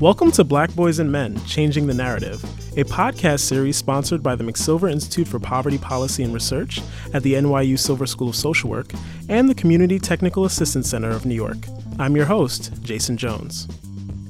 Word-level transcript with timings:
Welcome 0.00 0.30
to 0.32 0.44
Black 0.44 0.74
Boys 0.74 0.98
and 0.98 1.10
Men 1.10 1.42
Changing 1.46 1.86
the 1.86 1.94
Narrative, 1.94 2.44
a 2.76 2.84
podcast 2.84 3.40
series 3.40 3.78
sponsored 3.78 4.22
by 4.22 4.36
the 4.36 4.44
McSilver 4.44 4.92
Institute 4.92 5.26
for 5.26 5.40
Poverty 5.40 5.78
Policy 5.78 6.22
and 6.22 6.34
Research 6.34 6.82
at 7.14 7.22
the 7.22 7.32
NYU 7.32 7.78
Silver 7.78 8.04
School 8.04 8.28
of 8.28 8.36
Social 8.36 8.68
Work 8.68 8.92
and 9.30 9.48
the 9.48 9.54
Community 9.54 9.98
Technical 9.98 10.44
Assistance 10.44 10.90
Center 10.90 11.08
of 11.08 11.24
New 11.24 11.34
York. 11.34 11.56
I'm 11.98 12.14
your 12.14 12.26
host, 12.26 12.74
Jason 12.82 13.16
Jones. 13.16 13.68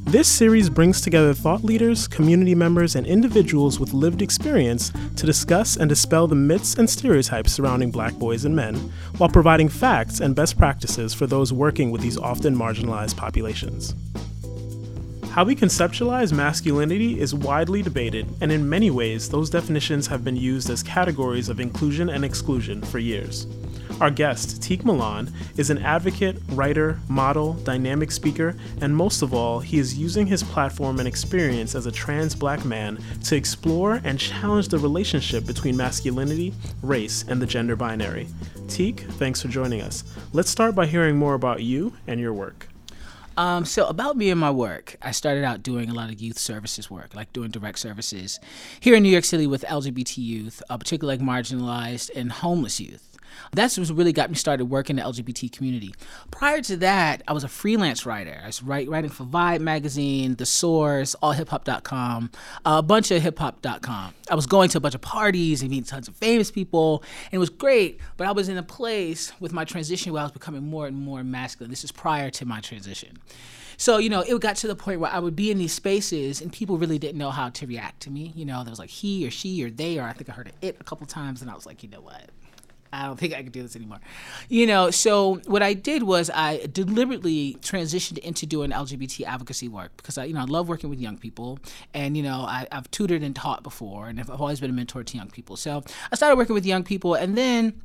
This 0.04 0.28
series 0.28 0.70
brings 0.70 1.00
together 1.00 1.34
thought 1.34 1.64
leaders, 1.64 2.06
community 2.06 2.54
members, 2.54 2.94
and 2.94 3.04
individuals 3.04 3.80
with 3.80 3.92
lived 3.92 4.22
experience 4.22 4.92
to 5.16 5.26
discuss 5.26 5.76
and 5.76 5.88
dispel 5.88 6.28
the 6.28 6.36
myths 6.36 6.76
and 6.76 6.88
stereotypes 6.88 7.52
surrounding 7.52 7.90
black 7.90 8.14
boys 8.14 8.44
and 8.44 8.54
men, 8.54 8.76
while 9.18 9.28
providing 9.28 9.68
facts 9.68 10.20
and 10.20 10.36
best 10.36 10.56
practices 10.56 11.12
for 11.12 11.26
those 11.26 11.52
working 11.52 11.90
with 11.90 12.02
these 12.02 12.16
often 12.16 12.54
marginalized 12.54 13.16
populations. 13.16 13.96
How 15.36 15.44
we 15.44 15.54
conceptualize 15.54 16.32
masculinity 16.32 17.20
is 17.20 17.34
widely 17.34 17.82
debated, 17.82 18.26
and 18.40 18.50
in 18.50 18.66
many 18.66 18.90
ways, 18.90 19.28
those 19.28 19.50
definitions 19.50 20.06
have 20.06 20.24
been 20.24 20.34
used 20.34 20.70
as 20.70 20.82
categories 20.82 21.50
of 21.50 21.60
inclusion 21.60 22.08
and 22.08 22.24
exclusion 22.24 22.80
for 22.80 22.98
years. 22.98 23.46
Our 24.00 24.10
guest, 24.10 24.62
Tiq 24.62 24.82
Milan, 24.82 25.30
is 25.58 25.68
an 25.68 25.76
advocate, 25.76 26.38
writer, 26.52 26.98
model, 27.10 27.52
dynamic 27.52 28.12
speaker, 28.12 28.56
and 28.80 28.96
most 28.96 29.20
of 29.20 29.34
all, 29.34 29.60
he 29.60 29.78
is 29.78 29.98
using 29.98 30.26
his 30.26 30.42
platform 30.42 31.00
and 31.00 31.06
experience 31.06 31.74
as 31.74 31.84
a 31.84 31.92
trans 31.92 32.34
black 32.34 32.64
man 32.64 32.98
to 33.24 33.36
explore 33.36 34.00
and 34.04 34.18
challenge 34.18 34.68
the 34.68 34.78
relationship 34.78 35.44
between 35.44 35.76
masculinity, 35.76 36.54
race, 36.80 37.26
and 37.28 37.42
the 37.42 37.46
gender 37.46 37.76
binary. 37.76 38.26
Teek, 38.68 39.00
thanks 39.18 39.42
for 39.42 39.48
joining 39.48 39.82
us. 39.82 40.02
Let's 40.32 40.48
start 40.48 40.74
by 40.74 40.86
hearing 40.86 41.18
more 41.18 41.34
about 41.34 41.62
you 41.62 41.92
and 42.06 42.18
your 42.18 42.32
work. 42.32 42.68
Um, 43.36 43.64
so 43.64 43.86
about 43.86 44.16
me 44.16 44.30
and 44.30 44.40
my 44.40 44.50
work, 44.50 44.96
I 45.02 45.10
started 45.10 45.44
out 45.44 45.62
doing 45.62 45.90
a 45.90 45.94
lot 45.94 46.10
of 46.10 46.20
youth 46.20 46.38
services 46.38 46.90
work, 46.90 47.14
like 47.14 47.32
doing 47.32 47.50
direct 47.50 47.78
services 47.78 48.40
here 48.80 48.94
in 48.94 49.02
New 49.02 49.10
York 49.10 49.24
City 49.24 49.46
with 49.46 49.62
LGBT 49.62 50.16
youth, 50.18 50.62
uh, 50.70 50.78
particularly 50.78 51.18
like 51.18 51.26
marginalized 51.26 52.10
and 52.16 52.32
homeless 52.32 52.80
youth. 52.80 53.15
That's 53.52 53.78
what 53.78 53.88
really 53.90 54.12
got 54.12 54.30
me 54.30 54.36
started 54.36 54.66
working 54.66 54.98
in 54.98 55.04
the 55.04 55.10
LGBT 55.10 55.52
community. 55.52 55.94
Prior 56.30 56.60
to 56.62 56.76
that, 56.78 57.22
I 57.26 57.32
was 57.32 57.44
a 57.44 57.48
freelance 57.48 58.06
writer. 58.06 58.40
I 58.42 58.46
was 58.46 58.62
write, 58.62 58.88
writing 58.88 59.10
for 59.10 59.24
Vibe 59.24 59.60
magazine, 59.60 60.36
The 60.36 60.46
Source, 60.46 61.14
allhiphop.com, 61.22 62.30
a 62.64 62.82
bunch 62.82 63.10
of 63.10 63.22
hiphop.com. 63.22 64.14
I 64.30 64.34
was 64.34 64.46
going 64.46 64.68
to 64.70 64.78
a 64.78 64.80
bunch 64.80 64.94
of 64.94 65.00
parties 65.00 65.62
and 65.62 65.70
meeting 65.70 65.84
tons 65.84 66.08
of 66.08 66.16
famous 66.16 66.50
people, 66.50 67.02
and 67.26 67.34
it 67.34 67.38
was 67.38 67.50
great. 67.50 68.00
But 68.16 68.26
I 68.26 68.32
was 68.32 68.48
in 68.48 68.56
a 68.56 68.62
place 68.62 69.32
with 69.40 69.52
my 69.52 69.64
transition 69.64 70.12
where 70.12 70.22
I 70.22 70.24
was 70.24 70.32
becoming 70.32 70.64
more 70.64 70.86
and 70.86 70.96
more 70.96 71.22
masculine. 71.22 71.70
This 71.70 71.84
is 71.84 71.92
prior 71.92 72.30
to 72.30 72.46
my 72.46 72.60
transition. 72.60 73.18
So, 73.78 73.98
you 73.98 74.08
know, 74.08 74.20
it 74.22 74.40
got 74.40 74.56
to 74.56 74.66
the 74.66 74.74
point 74.74 75.00
where 75.00 75.10
I 75.10 75.18
would 75.18 75.36
be 75.36 75.50
in 75.50 75.58
these 75.58 75.72
spaces 75.72 76.40
and 76.40 76.50
people 76.50 76.78
really 76.78 76.98
didn't 76.98 77.18
know 77.18 77.30
how 77.30 77.50
to 77.50 77.66
react 77.66 78.00
to 78.00 78.10
me. 78.10 78.32
You 78.34 78.46
know, 78.46 78.64
there 78.64 78.70
was 78.70 78.78
like 78.78 78.88
he 78.88 79.26
or 79.26 79.30
she 79.30 79.62
or 79.62 79.70
they, 79.70 79.98
or 79.98 80.04
I 80.04 80.12
think 80.12 80.30
I 80.30 80.32
heard 80.32 80.50
it 80.62 80.76
a 80.80 80.84
couple 80.84 81.06
times, 81.06 81.42
and 81.42 81.50
I 81.50 81.54
was 81.54 81.66
like, 81.66 81.82
you 81.82 81.90
know 81.90 82.00
what? 82.00 82.30
I 82.92 83.06
don't 83.06 83.18
think 83.18 83.34
I 83.34 83.42
could 83.42 83.52
do 83.52 83.62
this 83.62 83.76
anymore. 83.76 84.00
You 84.48 84.66
know, 84.66 84.90
so 84.90 85.36
what 85.46 85.62
I 85.62 85.74
did 85.74 86.02
was 86.02 86.30
I 86.32 86.66
deliberately 86.72 87.56
transitioned 87.60 88.18
into 88.18 88.46
doing 88.46 88.70
LGBT 88.70 89.26
advocacy 89.26 89.68
work 89.68 89.96
because 89.96 90.18
I, 90.18 90.24
you 90.24 90.34
know, 90.34 90.40
I 90.40 90.44
love 90.44 90.68
working 90.68 90.90
with 90.90 91.00
young 91.00 91.18
people, 91.18 91.58
and 91.94 92.16
you 92.16 92.22
know, 92.22 92.40
I, 92.40 92.66
have 92.72 92.90
tutored 92.90 93.22
and 93.22 93.34
taught 93.34 93.62
before, 93.62 94.08
and 94.08 94.20
I've 94.20 94.30
always 94.30 94.60
been 94.60 94.70
a 94.70 94.74
mentor 94.74 95.02
to 95.02 95.16
young 95.16 95.30
people. 95.30 95.56
So 95.56 95.82
I 96.12 96.16
started 96.16 96.36
working 96.36 96.54
with 96.54 96.66
young 96.66 96.84
people, 96.84 97.14
and 97.14 97.36
then 97.36 97.80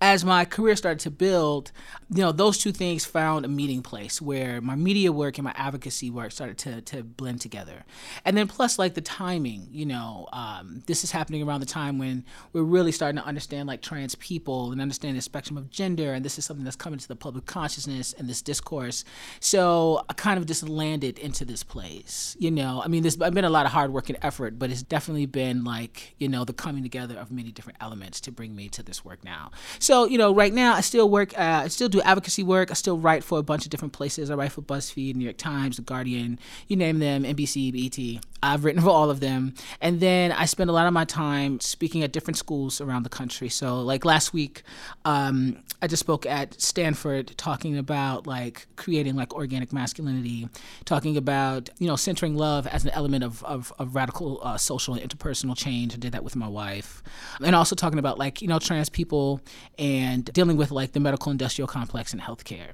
as 0.00 0.24
my 0.24 0.44
career 0.44 0.74
started 0.76 1.00
to 1.00 1.10
build, 1.10 1.72
you 2.08 2.22
know, 2.22 2.32
those 2.32 2.56
two 2.56 2.72
things 2.72 3.04
found 3.04 3.44
a 3.44 3.48
meeting 3.48 3.82
place 3.82 4.20
where 4.20 4.60
my 4.60 4.74
media 4.74 5.12
work 5.12 5.36
and 5.36 5.44
my 5.44 5.52
advocacy 5.56 6.10
work 6.10 6.32
started 6.32 6.56
to, 6.56 6.80
to 6.80 7.02
blend 7.02 7.40
together. 7.40 7.84
And 8.24 8.36
then 8.36 8.48
plus 8.48 8.78
like 8.78 8.94
the 8.94 9.02
timing, 9.02 9.68
you 9.70 9.84
know, 9.84 10.26
um, 10.32 10.82
this 10.86 11.04
is 11.04 11.10
happening 11.10 11.42
around 11.42 11.60
the 11.60 11.66
time 11.66 11.98
when 11.98 12.24
we're 12.54 12.62
really 12.62 12.92
starting 12.92 13.20
to 13.20 13.26
understand 13.26 13.68
like 13.68 13.82
trans 13.82 14.14
people 14.14 14.72
and 14.72 14.80
understand 14.80 15.18
the 15.18 15.20
spectrum 15.20 15.58
of 15.58 15.70
gender. 15.70 16.14
And 16.14 16.24
this 16.24 16.38
is 16.38 16.46
something 16.46 16.64
that's 16.64 16.76
coming 16.76 16.98
to 16.98 17.08
the 17.08 17.16
public 17.16 17.44
consciousness 17.44 18.14
and 18.14 18.26
this 18.26 18.40
discourse. 18.40 19.04
So 19.38 20.02
I 20.08 20.14
kind 20.14 20.38
of 20.38 20.46
just 20.46 20.66
landed 20.66 21.18
into 21.18 21.44
this 21.44 21.62
place, 21.62 22.36
you 22.38 22.50
know, 22.50 22.80
I 22.82 22.88
mean, 22.88 23.02
there's 23.02 23.16
been 23.16 23.44
a 23.44 23.50
lot 23.50 23.66
of 23.66 23.72
hard 23.72 23.92
work 23.92 24.08
and 24.08 24.18
effort, 24.22 24.58
but 24.58 24.70
it's 24.70 24.82
definitely 24.82 25.26
been 25.26 25.62
like, 25.62 26.14
you 26.16 26.28
know, 26.28 26.46
the 26.46 26.54
coming 26.54 26.82
together 26.82 27.18
of 27.18 27.30
many 27.30 27.52
different 27.52 27.76
elements 27.82 28.18
to 28.22 28.32
bring 28.32 28.56
me 28.56 28.70
to 28.70 28.82
this 28.82 29.04
work 29.04 29.22
now. 29.22 29.50
So 29.78 29.89
so 29.90 30.06
you 30.06 30.18
know, 30.18 30.32
right 30.32 30.52
now 30.52 30.74
I 30.74 30.82
still 30.82 31.10
work. 31.10 31.36
Uh, 31.36 31.62
I 31.64 31.68
still 31.68 31.88
do 31.88 32.00
advocacy 32.02 32.44
work. 32.44 32.70
I 32.70 32.74
still 32.74 32.96
write 32.96 33.24
for 33.24 33.40
a 33.40 33.42
bunch 33.42 33.64
of 33.64 33.70
different 33.70 33.92
places. 33.92 34.30
I 34.30 34.36
write 34.36 34.52
for 34.52 34.62
BuzzFeed, 34.62 35.16
New 35.16 35.24
York 35.24 35.36
Times, 35.36 35.78
The 35.78 35.82
Guardian, 35.82 36.38
you 36.68 36.76
name 36.76 37.00
them, 37.00 37.24
NBC, 37.24 37.72
BET. 37.72 38.24
I've 38.42 38.64
written 38.64 38.82
for 38.82 38.90
all 38.90 39.10
of 39.10 39.20
them, 39.20 39.54
and 39.80 40.00
then 40.00 40.32
I 40.32 40.46
spend 40.46 40.70
a 40.70 40.72
lot 40.72 40.86
of 40.86 40.92
my 40.92 41.04
time 41.04 41.60
speaking 41.60 42.02
at 42.02 42.12
different 42.12 42.38
schools 42.38 42.80
around 42.80 43.02
the 43.02 43.10
country. 43.10 43.48
So 43.48 43.80
like 43.82 44.04
last 44.04 44.32
week, 44.32 44.62
um, 45.04 45.62
I 45.82 45.86
just 45.86 46.00
spoke 46.00 46.26
at 46.26 46.60
Stanford 46.60 47.36
talking 47.38 47.78
about 47.78 48.26
like 48.26 48.66
creating 48.76 49.16
like 49.16 49.34
organic 49.34 49.72
masculinity, 49.72 50.48
talking 50.84 51.16
about 51.16 51.70
you 51.78 51.86
know 51.86 51.96
centering 51.96 52.36
love 52.36 52.66
as 52.66 52.84
an 52.84 52.90
element 52.90 53.24
of 53.24 53.42
of, 53.44 53.72
of 53.78 53.94
radical 53.94 54.40
uh, 54.42 54.58
social 54.58 54.94
and 54.94 55.08
interpersonal 55.08 55.56
change. 55.56 55.94
I 55.94 55.96
did 55.96 56.12
that 56.12 56.22
with 56.22 56.36
my 56.36 56.48
wife, 56.48 57.02
and 57.42 57.56
also 57.56 57.74
talking 57.74 57.98
about 57.98 58.18
like 58.18 58.42
you 58.42 58.48
know 58.48 58.58
trans 58.58 58.88
people 58.90 59.40
and 59.78 60.24
dealing 60.32 60.56
with 60.56 60.70
like 60.70 60.92
the 60.92 61.00
medical 61.00 61.32
industrial 61.32 61.66
complex 61.68 62.12
and 62.12 62.20
healthcare. 62.20 62.72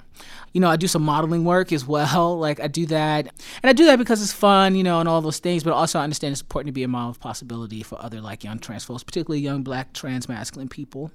You 0.52 0.60
know, 0.60 0.68
I 0.68 0.76
do 0.76 0.88
some 0.88 1.02
modeling 1.02 1.44
work 1.44 1.72
as 1.72 1.86
well. 1.86 2.36
Like 2.46 2.60
I 2.60 2.68
do 2.68 2.86
that, 2.86 3.26
and 3.62 3.70
I 3.70 3.72
do 3.72 3.86
that 3.86 3.98
because 3.98 4.22
it's 4.22 4.32
fun, 4.32 4.74
you 4.76 4.84
know, 4.84 5.00
and 5.00 5.08
all 5.08 5.20
those 5.20 5.38
things. 5.38 5.55
But 5.64 5.72
also, 5.72 5.98
I 5.98 6.04
understand 6.04 6.32
it's 6.32 6.40
important 6.40 6.68
to 6.68 6.72
be 6.72 6.82
a 6.82 6.88
model 6.88 7.10
of 7.10 7.20
possibility 7.20 7.82
for 7.82 8.00
other 8.02 8.20
like 8.20 8.44
young 8.44 8.58
trans 8.58 8.84
folks, 8.84 9.02
particularly 9.02 9.40
young 9.40 9.62
black 9.62 9.92
trans 9.92 10.28
masculine 10.28 10.68
people. 10.68 11.10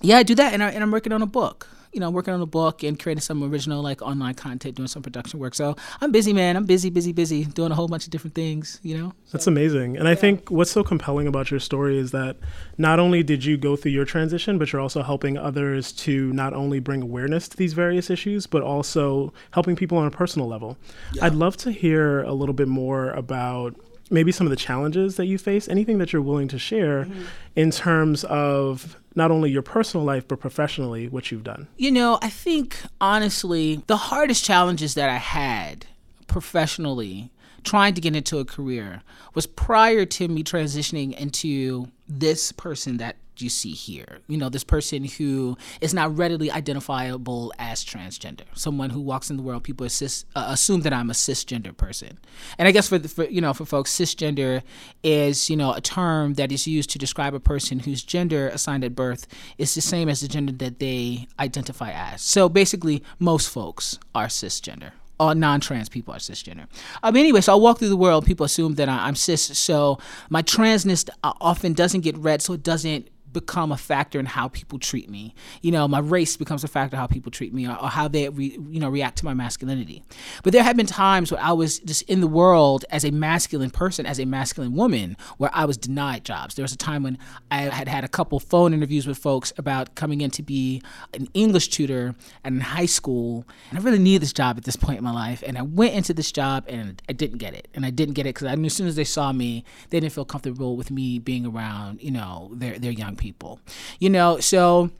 Yeah, 0.00 0.18
I 0.18 0.22
do 0.22 0.34
that, 0.34 0.52
and, 0.52 0.62
I, 0.62 0.70
and 0.70 0.82
I'm 0.82 0.90
working 0.90 1.12
on 1.12 1.22
a 1.22 1.26
book 1.26 1.68
you 1.92 2.00
know, 2.00 2.10
working 2.10 2.34
on 2.34 2.40
a 2.40 2.46
book 2.46 2.82
and 2.82 2.98
creating 2.98 3.22
some 3.22 3.42
original 3.42 3.82
like 3.82 4.02
online 4.02 4.34
content, 4.34 4.76
doing 4.76 4.88
some 4.88 5.02
production 5.02 5.40
work. 5.40 5.54
So 5.54 5.76
I'm 6.00 6.12
busy, 6.12 6.32
man. 6.32 6.56
I'm 6.56 6.64
busy, 6.64 6.90
busy, 6.90 7.12
busy, 7.12 7.44
doing 7.44 7.72
a 7.72 7.74
whole 7.74 7.88
bunch 7.88 8.04
of 8.04 8.10
different 8.10 8.34
things. 8.34 8.80
You 8.82 8.98
know. 8.98 9.08
So, 9.24 9.38
That's 9.38 9.46
amazing. 9.46 9.96
And 9.96 10.06
yeah. 10.06 10.12
I 10.12 10.14
think 10.14 10.50
what's 10.50 10.70
so 10.70 10.82
compelling 10.82 11.26
about 11.26 11.50
your 11.50 11.60
story 11.60 11.98
is 11.98 12.10
that 12.12 12.36
not 12.78 12.98
only 12.98 13.22
did 13.22 13.44
you 13.44 13.56
go 13.56 13.76
through 13.76 13.92
your 13.92 14.04
transition, 14.04 14.58
but 14.58 14.72
you're 14.72 14.82
also 14.82 15.02
helping 15.02 15.36
others 15.36 15.92
to 15.92 16.32
not 16.32 16.52
only 16.52 16.80
bring 16.80 17.02
awareness 17.02 17.48
to 17.48 17.56
these 17.56 17.72
various 17.72 18.10
issues, 18.10 18.46
but 18.46 18.62
also 18.62 19.32
helping 19.52 19.76
people 19.76 19.98
on 19.98 20.06
a 20.06 20.10
personal 20.10 20.48
level. 20.48 20.76
Yeah. 21.12 21.26
I'd 21.26 21.34
love 21.34 21.56
to 21.58 21.72
hear 21.72 22.22
a 22.22 22.32
little 22.32 22.54
bit 22.54 22.68
more 22.68 23.10
about 23.10 23.76
maybe 24.10 24.32
some 24.32 24.46
of 24.46 24.50
the 24.50 24.56
challenges 24.56 25.16
that 25.16 25.26
you 25.26 25.38
face, 25.38 25.68
anything 25.68 25.98
that 25.98 26.12
you're 26.12 26.22
willing 26.22 26.48
to 26.48 26.58
share 26.58 27.04
mm-hmm. 27.04 27.24
in 27.56 27.70
terms 27.70 28.24
of 28.24 28.96
not 29.16 29.30
only 29.30 29.50
your 29.50 29.62
personal 29.62 30.04
life, 30.04 30.28
but 30.28 30.38
professionally, 30.38 31.08
what 31.08 31.32
you've 31.32 31.44
done? 31.44 31.66
You 31.76 31.90
know, 31.90 32.18
I 32.22 32.28
think 32.28 32.78
honestly, 33.00 33.82
the 33.86 33.96
hardest 33.96 34.44
challenges 34.44 34.94
that 34.94 35.08
I 35.08 35.16
had 35.16 35.86
professionally 36.26 37.30
trying 37.66 37.92
to 37.94 38.00
get 38.00 38.16
into 38.16 38.38
a 38.38 38.44
career 38.44 39.02
was 39.34 39.46
prior 39.46 40.06
to 40.06 40.28
me 40.28 40.42
transitioning 40.42 41.12
into 41.18 41.88
this 42.08 42.52
person 42.52 42.96
that 42.98 43.16
you 43.38 43.50
see 43.50 43.72
here. 43.72 44.20
You 44.28 44.38
know, 44.38 44.48
this 44.48 44.64
person 44.64 45.04
who 45.04 45.58
is 45.82 45.92
not 45.92 46.16
readily 46.16 46.50
identifiable 46.50 47.52
as 47.58 47.84
transgender, 47.84 48.44
someone 48.54 48.90
who 48.90 49.00
walks 49.00 49.28
in 49.28 49.36
the 49.36 49.42
world, 49.42 49.64
people 49.64 49.84
assist, 49.84 50.24
uh, 50.34 50.46
assume 50.48 50.82
that 50.82 50.92
I'm 50.94 51.10
a 51.10 51.12
cisgender 51.12 51.76
person. 51.76 52.18
And 52.56 52.66
I 52.66 52.70
guess 52.70 52.88
for, 52.88 52.98
the, 52.98 53.08
for 53.08 53.24
you 53.24 53.42
know 53.42 53.52
for 53.52 53.66
folks, 53.66 53.92
cisgender 53.92 54.62
is 55.02 55.50
you 55.50 55.56
know 55.56 55.74
a 55.74 55.80
term 55.80 56.34
that 56.34 56.52
is 56.52 56.66
used 56.66 56.88
to 56.90 56.98
describe 56.98 57.34
a 57.34 57.40
person 57.40 57.80
whose 57.80 58.02
gender 58.02 58.48
assigned 58.48 58.84
at 58.84 58.94
birth 58.94 59.26
is 59.58 59.74
the 59.74 59.82
same 59.82 60.08
as 60.08 60.20
the 60.20 60.28
gender 60.28 60.52
that 60.52 60.78
they 60.78 61.26
identify 61.38 61.90
as. 61.90 62.22
So 62.22 62.48
basically, 62.48 63.02
most 63.18 63.50
folks 63.50 63.98
are 64.14 64.28
cisgender 64.28 64.92
all 65.18 65.34
non-trans 65.34 65.88
people 65.88 66.14
are 66.14 66.18
cisgender. 66.18 66.66
Um, 67.02 67.16
anyway, 67.16 67.40
so 67.40 67.52
I 67.52 67.56
walk 67.56 67.78
through 67.78 67.88
the 67.88 67.96
world. 67.96 68.26
People 68.26 68.44
assume 68.44 68.74
that 68.74 68.88
I, 68.88 69.08
am 69.08 69.14
cis, 69.14 69.42
so 69.42 69.98
my 70.30 70.42
transness 70.42 71.08
uh, 71.22 71.32
often 71.40 71.72
doesn't 71.72 72.02
get 72.02 72.16
read, 72.16 72.42
so 72.42 72.52
it 72.54 72.62
doesn't 72.62 73.08
become 73.36 73.70
a 73.70 73.76
factor 73.76 74.18
in 74.18 74.24
how 74.24 74.48
people 74.48 74.78
treat 74.78 75.10
me. 75.10 75.34
You 75.60 75.70
know, 75.70 75.86
my 75.86 75.98
race 75.98 76.38
becomes 76.38 76.64
a 76.64 76.68
factor 76.68 76.96
how 76.96 77.06
people 77.06 77.30
treat 77.30 77.52
me 77.52 77.66
or, 77.68 77.76
or 77.76 77.88
how 77.88 78.08
they 78.08 78.30
re, 78.30 78.58
you 78.70 78.80
know 78.80 78.88
react 78.88 79.18
to 79.18 79.26
my 79.26 79.34
masculinity. 79.34 80.02
But 80.42 80.54
there 80.54 80.62
have 80.62 80.74
been 80.74 80.86
times 80.86 81.30
where 81.30 81.42
I 81.42 81.52
was 81.52 81.78
just 81.80 82.00
in 82.02 82.22
the 82.22 82.26
world 82.26 82.86
as 82.88 83.04
a 83.04 83.10
masculine 83.10 83.68
person, 83.68 84.06
as 84.06 84.18
a 84.18 84.24
masculine 84.24 84.74
woman, 84.74 85.18
where 85.36 85.50
I 85.52 85.66
was 85.66 85.76
denied 85.76 86.24
jobs. 86.24 86.54
There 86.54 86.62
was 86.62 86.72
a 86.72 86.78
time 86.78 87.02
when 87.02 87.18
I 87.50 87.62
had 87.62 87.88
had 87.88 88.04
a 88.04 88.08
couple 88.08 88.40
phone 88.40 88.72
interviews 88.72 89.06
with 89.06 89.18
folks 89.18 89.52
about 89.58 89.94
coming 89.94 90.22
in 90.22 90.30
to 90.30 90.42
be 90.42 90.80
an 91.12 91.28
English 91.34 91.68
tutor 91.68 92.14
at 92.42 92.52
a 92.54 92.60
high 92.60 92.86
school, 92.86 93.44
and 93.68 93.78
I 93.78 93.82
really 93.82 93.98
needed 93.98 94.22
this 94.22 94.32
job 94.32 94.56
at 94.56 94.64
this 94.64 94.76
point 94.76 94.96
in 94.96 95.04
my 95.04 95.12
life. 95.12 95.44
And 95.46 95.58
I 95.58 95.62
went 95.62 95.92
into 95.92 96.14
this 96.14 96.32
job 96.32 96.64
and 96.68 97.02
I 97.06 97.12
didn't 97.12 97.36
get 97.36 97.52
it, 97.52 97.68
and 97.74 97.84
I 97.84 97.90
didn't 97.90 98.14
get 98.14 98.24
it 98.24 98.34
because 98.34 98.48
as 98.48 98.72
soon 98.72 98.86
as 98.86 98.96
they 98.96 99.04
saw 99.04 99.30
me, 99.30 99.62
they 99.90 100.00
didn't 100.00 100.14
feel 100.14 100.24
comfortable 100.24 100.74
with 100.74 100.90
me 100.90 101.18
being 101.18 101.44
around, 101.44 102.02
you 102.02 102.10
know, 102.10 102.50
their 102.54 102.78
their 102.78 102.92
young 102.92 103.14
people 103.14 103.25
people. 103.26 103.58
You 103.98 104.10
know, 104.10 104.38
so 104.40 104.90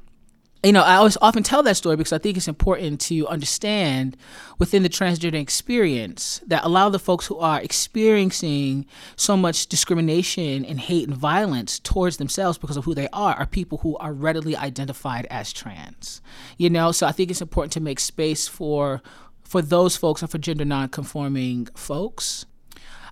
you 0.64 0.72
know, 0.72 0.82
I 0.82 0.96
always 0.96 1.16
often 1.22 1.44
tell 1.44 1.62
that 1.62 1.76
story 1.76 1.94
because 1.94 2.12
I 2.12 2.18
think 2.18 2.36
it's 2.36 2.48
important 2.48 3.00
to 3.02 3.28
understand 3.28 4.16
within 4.58 4.82
the 4.82 4.88
transgender 4.88 5.40
experience 5.40 6.40
that 6.44 6.64
a 6.64 6.68
lot 6.68 6.86
of 6.86 6.92
the 6.92 6.98
folks 6.98 7.26
who 7.26 7.38
are 7.38 7.60
experiencing 7.60 8.84
so 9.14 9.36
much 9.36 9.68
discrimination 9.68 10.64
and 10.64 10.80
hate 10.80 11.06
and 11.06 11.16
violence 11.16 11.78
towards 11.78 12.16
themselves 12.16 12.58
because 12.58 12.76
of 12.76 12.84
who 12.84 12.94
they 12.94 13.08
are 13.12 13.34
are 13.34 13.46
people 13.46 13.78
who 13.78 13.96
are 13.98 14.12
readily 14.12 14.56
identified 14.56 15.26
as 15.30 15.52
trans. 15.52 16.20
You 16.58 16.68
know, 16.68 16.90
so 16.90 17.06
I 17.06 17.12
think 17.12 17.30
it's 17.30 17.42
important 17.42 17.72
to 17.74 17.80
make 17.80 18.00
space 18.00 18.48
for 18.48 19.02
for 19.44 19.62
those 19.62 19.96
folks 19.96 20.22
and 20.22 20.30
for 20.30 20.38
gender 20.38 20.64
nonconforming 20.64 21.68
folks 21.76 22.46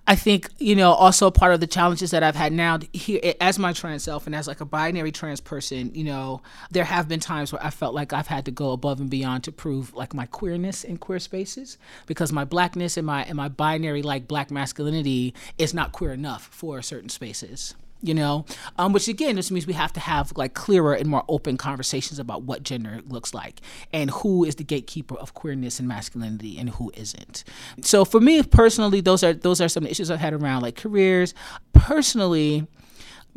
I 0.07 0.15
think, 0.15 0.49
you 0.59 0.75
know, 0.75 0.91
also 0.91 1.31
part 1.31 1.53
of 1.53 1.59
the 1.59 1.67
challenges 1.67 2.11
that 2.11 2.21
I've 2.21 2.35
had 2.35 2.53
now 2.53 2.77
here 2.93 3.33
as 3.41 3.57
my 3.57 3.73
trans 3.73 4.03
self 4.03 4.27
and 4.27 4.35
as 4.35 4.47
like 4.47 4.61
a 4.61 4.65
binary 4.65 5.11
trans 5.11 5.41
person, 5.41 5.93
you 5.95 6.03
know, 6.03 6.43
there 6.69 6.83
have 6.83 7.07
been 7.07 7.19
times 7.19 7.51
where 7.51 7.63
I 7.63 7.71
felt 7.71 7.95
like 7.95 8.13
I've 8.13 8.27
had 8.27 8.45
to 8.45 8.51
go 8.51 8.71
above 8.71 8.99
and 8.99 9.09
beyond 9.09 9.43
to 9.45 9.51
prove 9.51 9.95
like 9.95 10.13
my 10.13 10.27
queerness 10.27 10.83
in 10.83 10.97
queer 10.97 11.17
spaces 11.17 11.79
because 12.05 12.31
my 12.31 12.45
blackness 12.45 12.97
and 12.97 13.07
my 13.07 13.23
and 13.23 13.35
my 13.35 13.47
binary 13.47 14.03
like 14.03 14.27
black 14.27 14.51
masculinity 14.51 15.33
is 15.57 15.73
not 15.73 15.91
queer 15.91 16.11
enough 16.11 16.49
for 16.51 16.83
certain 16.83 17.09
spaces 17.09 17.73
you 18.01 18.13
know? 18.13 18.45
Um, 18.77 18.93
which 18.93 19.07
again 19.07 19.35
just 19.35 19.51
means 19.51 19.67
we 19.67 19.73
have 19.73 19.93
to 19.93 19.99
have 19.99 20.33
like 20.35 20.53
clearer 20.53 20.93
and 20.93 21.07
more 21.07 21.23
open 21.27 21.57
conversations 21.57 22.19
about 22.19 22.43
what 22.43 22.63
gender 22.63 23.01
looks 23.07 23.33
like 23.33 23.61
and 23.93 24.09
who 24.09 24.43
is 24.43 24.55
the 24.55 24.63
gatekeeper 24.63 25.15
of 25.15 25.33
queerness 25.33 25.79
and 25.79 25.87
masculinity 25.87 26.57
and 26.57 26.71
who 26.71 26.91
isn't. 26.95 27.43
So 27.81 28.05
for 28.05 28.19
me 28.19 28.43
personally 28.43 29.01
those 29.01 29.23
are 29.23 29.33
those 29.33 29.61
are 29.61 29.69
some 29.69 29.85
issues 29.85 30.11
i've 30.11 30.19
had 30.19 30.33
around 30.33 30.61
like 30.61 30.75
careers. 30.75 31.33
Personally 31.73 32.67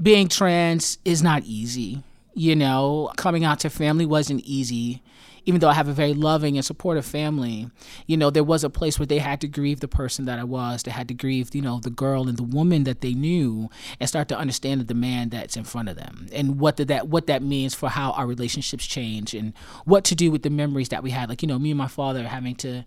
being 0.00 0.28
trans 0.28 0.98
is 1.04 1.22
not 1.22 1.42
easy 1.44 2.02
you 2.34 2.54
know? 2.54 3.10
Coming 3.16 3.44
out 3.44 3.60
to 3.60 3.70
family 3.70 4.06
wasn't 4.06 4.42
easy 4.44 5.02
even 5.48 5.60
though 5.60 5.70
I 5.70 5.72
have 5.72 5.88
a 5.88 5.94
very 5.94 6.12
loving 6.12 6.58
and 6.58 6.64
supportive 6.64 7.06
family, 7.06 7.70
you 8.06 8.18
know, 8.18 8.28
there 8.28 8.44
was 8.44 8.64
a 8.64 8.68
place 8.68 8.98
where 8.98 9.06
they 9.06 9.16
had 9.16 9.40
to 9.40 9.48
grieve 9.48 9.80
the 9.80 9.88
person 9.88 10.26
that 10.26 10.38
I 10.38 10.44
was. 10.44 10.82
They 10.82 10.90
had 10.90 11.08
to 11.08 11.14
grieve, 11.14 11.54
you 11.54 11.62
know, 11.62 11.80
the 11.80 11.88
girl 11.88 12.28
and 12.28 12.36
the 12.36 12.42
woman 12.42 12.84
that 12.84 13.00
they 13.00 13.14
knew 13.14 13.70
and 13.98 14.06
start 14.06 14.28
to 14.28 14.36
understand 14.36 14.86
the 14.86 14.94
man 14.94 15.30
that's 15.30 15.56
in 15.56 15.64
front 15.64 15.88
of 15.88 15.96
them 15.96 16.26
and 16.34 16.60
what 16.60 16.76
did 16.76 16.88
that 16.88 17.08
what 17.08 17.28
that 17.28 17.42
means 17.42 17.72
for 17.72 17.88
how 17.88 18.10
our 18.10 18.26
relationships 18.26 18.86
change 18.86 19.32
and 19.32 19.54
what 19.86 20.04
to 20.04 20.14
do 20.14 20.30
with 20.30 20.42
the 20.42 20.50
memories 20.50 20.90
that 20.90 21.02
we 21.02 21.12
had. 21.12 21.30
Like, 21.30 21.40
you 21.40 21.48
know, 21.48 21.58
me 21.58 21.70
and 21.70 21.78
my 21.78 21.88
father 21.88 22.24
having 22.24 22.54
to 22.56 22.84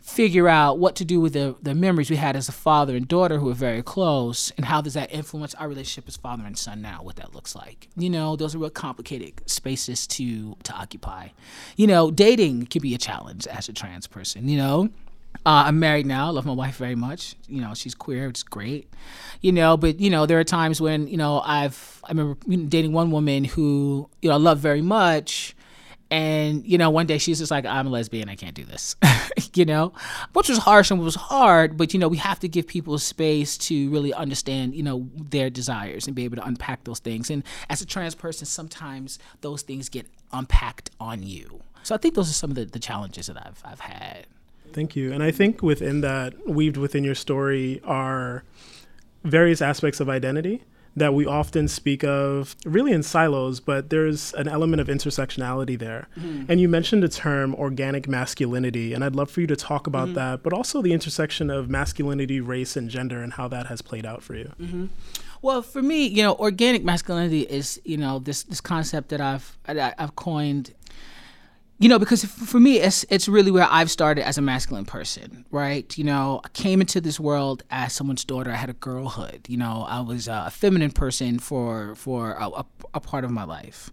figure 0.00 0.48
out 0.48 0.78
what 0.78 0.96
to 0.96 1.04
do 1.04 1.20
with 1.20 1.34
the, 1.34 1.54
the 1.62 1.74
memories 1.74 2.10
we 2.10 2.16
had 2.16 2.34
as 2.34 2.48
a 2.48 2.52
father 2.52 2.96
and 2.96 3.06
daughter 3.06 3.38
who 3.38 3.46
were 3.46 3.54
very 3.54 3.82
close 3.82 4.50
and 4.56 4.66
how 4.66 4.80
does 4.80 4.94
that 4.94 5.12
influence 5.12 5.54
our 5.56 5.68
relationship 5.68 6.08
as 6.08 6.16
father 6.16 6.44
and 6.44 6.56
son 6.56 6.80
now 6.80 7.02
what 7.02 7.16
that 7.16 7.34
looks 7.34 7.54
like 7.54 7.88
you 7.96 8.08
know 8.08 8.34
those 8.34 8.54
are 8.54 8.58
real 8.58 8.70
complicated 8.70 9.32
spaces 9.46 10.06
to 10.06 10.56
to 10.62 10.72
occupy 10.72 11.28
you 11.76 11.86
know 11.86 12.10
dating 12.10 12.66
can 12.66 12.80
be 12.80 12.94
a 12.94 12.98
challenge 12.98 13.46
as 13.46 13.68
a 13.68 13.72
trans 13.72 14.06
person 14.06 14.48
you 14.48 14.56
know 14.56 14.88
uh, 15.46 15.64
I'm 15.66 15.78
married 15.78 16.06
now. 16.06 16.26
I 16.26 16.30
love 16.30 16.44
my 16.44 16.52
wife 16.52 16.76
very 16.76 16.96
much. 16.96 17.34
You 17.48 17.62
know, 17.62 17.72
she's 17.72 17.94
queer. 17.94 18.28
It's 18.28 18.42
great. 18.42 18.92
You 19.40 19.52
know, 19.52 19.76
but 19.76 19.98
you 19.98 20.10
know, 20.10 20.26
there 20.26 20.38
are 20.38 20.44
times 20.44 20.80
when 20.80 21.06
you 21.06 21.16
know 21.16 21.40
I've 21.44 22.02
I 22.04 22.10
remember 22.10 22.36
dating 22.66 22.92
one 22.92 23.10
woman 23.10 23.44
who 23.44 24.10
you 24.20 24.28
know 24.28 24.34
I 24.34 24.38
love 24.38 24.58
very 24.58 24.82
much, 24.82 25.54
and, 26.10 26.66
you 26.66 26.76
know, 26.76 26.90
one 26.90 27.06
day 27.06 27.18
she's 27.18 27.38
just 27.38 27.50
like, 27.50 27.64
I'm 27.64 27.86
a 27.86 27.90
lesbian, 27.90 28.28
I 28.28 28.34
can't 28.34 28.54
do 28.54 28.64
this, 28.64 28.96
you 29.54 29.64
know, 29.64 29.92
which 30.32 30.48
was 30.48 30.58
harsh 30.58 30.90
and 30.90 31.00
was 31.00 31.14
hard. 31.14 31.76
But, 31.76 31.94
you 31.94 32.00
know, 32.00 32.08
we 32.08 32.16
have 32.16 32.40
to 32.40 32.48
give 32.48 32.66
people 32.66 32.98
space 32.98 33.56
to 33.58 33.88
really 33.90 34.12
understand, 34.12 34.74
you 34.74 34.82
know, 34.82 35.08
their 35.14 35.50
desires 35.50 36.06
and 36.06 36.16
be 36.16 36.24
able 36.24 36.36
to 36.36 36.44
unpack 36.44 36.82
those 36.84 36.98
things. 36.98 37.30
And 37.30 37.44
as 37.68 37.80
a 37.80 37.86
trans 37.86 38.16
person, 38.16 38.46
sometimes 38.46 39.20
those 39.40 39.62
things 39.62 39.88
get 39.88 40.06
unpacked 40.32 40.90
on 40.98 41.22
you. 41.22 41.62
So 41.84 41.94
I 41.94 41.98
think 41.98 42.14
those 42.14 42.28
are 42.28 42.34
some 42.34 42.50
of 42.50 42.56
the, 42.56 42.64
the 42.64 42.80
challenges 42.80 43.28
that 43.28 43.36
I've, 43.36 43.62
I've 43.64 43.80
had. 43.80 44.26
Thank 44.72 44.96
you. 44.96 45.12
And 45.12 45.22
I 45.22 45.30
think 45.30 45.62
within 45.62 46.00
that, 46.00 46.34
weaved 46.46 46.76
within 46.76 47.04
your 47.04 47.14
story 47.14 47.80
are 47.84 48.42
various 49.22 49.62
aspects 49.62 50.00
of 50.00 50.08
identity 50.08 50.64
that 50.96 51.14
we 51.14 51.24
often 51.24 51.68
speak 51.68 52.02
of 52.04 52.56
really 52.64 52.92
in 52.92 53.02
silos, 53.02 53.60
but 53.60 53.90
there's 53.90 54.32
an 54.34 54.48
element 54.48 54.80
of 54.80 54.88
intersectionality 54.88 55.78
there. 55.78 56.08
Mm-hmm. 56.18 56.50
And 56.50 56.60
you 56.60 56.68
mentioned 56.68 57.02
the 57.02 57.08
term 57.08 57.54
organic 57.54 58.08
masculinity, 58.08 58.92
and 58.92 59.04
I'd 59.04 59.14
love 59.14 59.30
for 59.30 59.40
you 59.40 59.46
to 59.46 59.56
talk 59.56 59.86
about 59.86 60.06
mm-hmm. 60.06 60.14
that, 60.14 60.42
but 60.42 60.52
also 60.52 60.82
the 60.82 60.92
intersection 60.92 61.50
of 61.50 61.70
masculinity, 61.70 62.40
race, 62.40 62.76
and 62.76 62.90
gender 62.90 63.22
and 63.22 63.34
how 63.34 63.48
that 63.48 63.66
has 63.66 63.82
played 63.82 64.04
out 64.04 64.22
for 64.22 64.34
you. 64.34 64.52
Mm-hmm. 64.60 64.86
Well, 65.42 65.62
for 65.62 65.80
me, 65.80 66.06
you 66.06 66.22
know, 66.22 66.34
organic 66.34 66.84
masculinity 66.84 67.42
is, 67.42 67.80
you 67.84 67.96
know, 67.96 68.18
this 68.18 68.42
this 68.42 68.60
concept 68.60 69.08
that 69.08 69.22
I've 69.22 69.56
I've 69.66 70.14
coined 70.16 70.74
you 71.80 71.88
know 71.88 71.98
because 71.98 72.24
for 72.24 72.60
me 72.60 72.78
it's 72.78 73.04
it's 73.08 73.26
really 73.26 73.50
where 73.50 73.66
i've 73.70 73.90
started 73.90 74.24
as 74.24 74.38
a 74.38 74.42
masculine 74.42 74.84
person 74.84 75.44
right? 75.50 75.98
You 75.98 76.04
know 76.04 76.40
i 76.44 76.48
came 76.50 76.80
into 76.80 77.00
this 77.00 77.18
world 77.18 77.64
as 77.70 77.92
someone's 77.92 78.24
daughter. 78.24 78.52
I 78.52 78.54
had 78.54 78.70
a 78.70 78.74
girlhood. 78.74 79.46
You 79.48 79.56
know 79.56 79.84
i 79.88 80.00
was 80.00 80.28
a 80.28 80.50
feminine 80.52 80.92
person 80.92 81.38
for 81.38 81.94
for 81.96 82.32
a, 82.32 82.64
a, 82.94 83.00
part 83.00 83.24
of 83.24 83.30
my 83.30 83.44
life. 83.44 83.90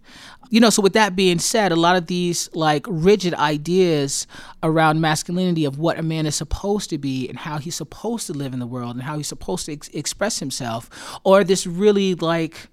You 0.50 0.60
know 0.60 0.70
so 0.70 0.82
with 0.82 0.92
that 0.92 1.16
being 1.16 1.38
said 1.38 1.72
a 1.72 1.76
lot 1.76 1.96
of 1.96 2.06
these 2.06 2.48
like 2.54 2.84
rigid 2.88 3.34
ideas 3.34 4.26
around 4.62 5.00
masculinity 5.00 5.64
of 5.64 5.78
what 5.78 5.98
a 5.98 6.02
man 6.02 6.26
is 6.26 6.36
supposed 6.36 6.90
to 6.90 6.98
be 6.98 7.28
and 7.28 7.38
how 7.38 7.58
he's 7.58 7.74
supposed 7.74 8.26
to 8.26 8.32
live 8.34 8.52
in 8.52 8.58
the 8.58 8.66
world 8.66 8.94
and 8.94 9.02
how 9.02 9.16
he's 9.16 9.28
supposed 9.28 9.66
to 9.66 9.72
ex- 9.72 9.88
express 9.88 10.38
himself 10.38 11.18
or 11.24 11.42
this 11.42 11.66
really 11.66 12.14
like 12.14 12.68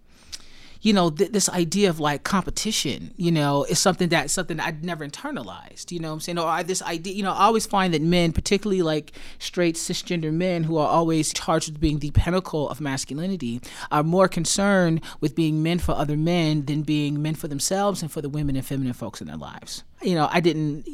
you 0.85 0.93
know, 0.93 1.09
th- 1.09 1.31
this 1.31 1.49
idea 1.49 1.89
of 1.89 1.99
like 1.99 2.23
competition, 2.23 3.11
you 3.17 3.31
know, 3.31 3.63
is 3.63 3.79
something 3.79 4.09
that 4.09 4.29
something 4.29 4.59
I'd 4.59 4.85
never 4.85 5.05
internalized. 5.05 5.91
You 5.91 5.99
know 5.99 6.13
I'm 6.13 6.19
saying? 6.19 6.37
Or 6.37 6.47
I, 6.47 6.61
this 6.61 6.83
idea, 6.83 7.15
you 7.15 7.23
know, 7.23 7.31
I 7.31 7.45
always 7.45 7.65
find 7.65 7.91
that 7.95 8.03
men, 8.03 8.31
particularly 8.31 8.83
like 8.83 9.11
straight 9.39 9.77
cisgender 9.77 10.31
men 10.31 10.63
who 10.63 10.77
are 10.77 10.87
always 10.87 11.33
charged 11.33 11.71
with 11.71 11.81
being 11.81 11.99
the 11.99 12.11
pinnacle 12.11 12.69
of 12.69 12.79
masculinity, 12.79 13.61
are 13.91 14.03
more 14.03 14.27
concerned 14.27 15.01
with 15.19 15.33
being 15.33 15.63
men 15.63 15.79
for 15.79 15.93
other 15.93 16.15
men 16.15 16.65
than 16.65 16.83
being 16.83 17.19
men 17.19 17.33
for 17.33 17.47
themselves 17.47 18.03
and 18.03 18.11
for 18.11 18.21
the 18.21 18.29
women 18.29 18.55
and 18.55 18.63
feminine 18.63 18.93
folks 18.93 19.21
in 19.21 19.25
their 19.25 19.37
lives 19.37 19.83
you 20.05 20.15
know, 20.15 20.29
I 20.31 20.39
didn't 20.39 20.87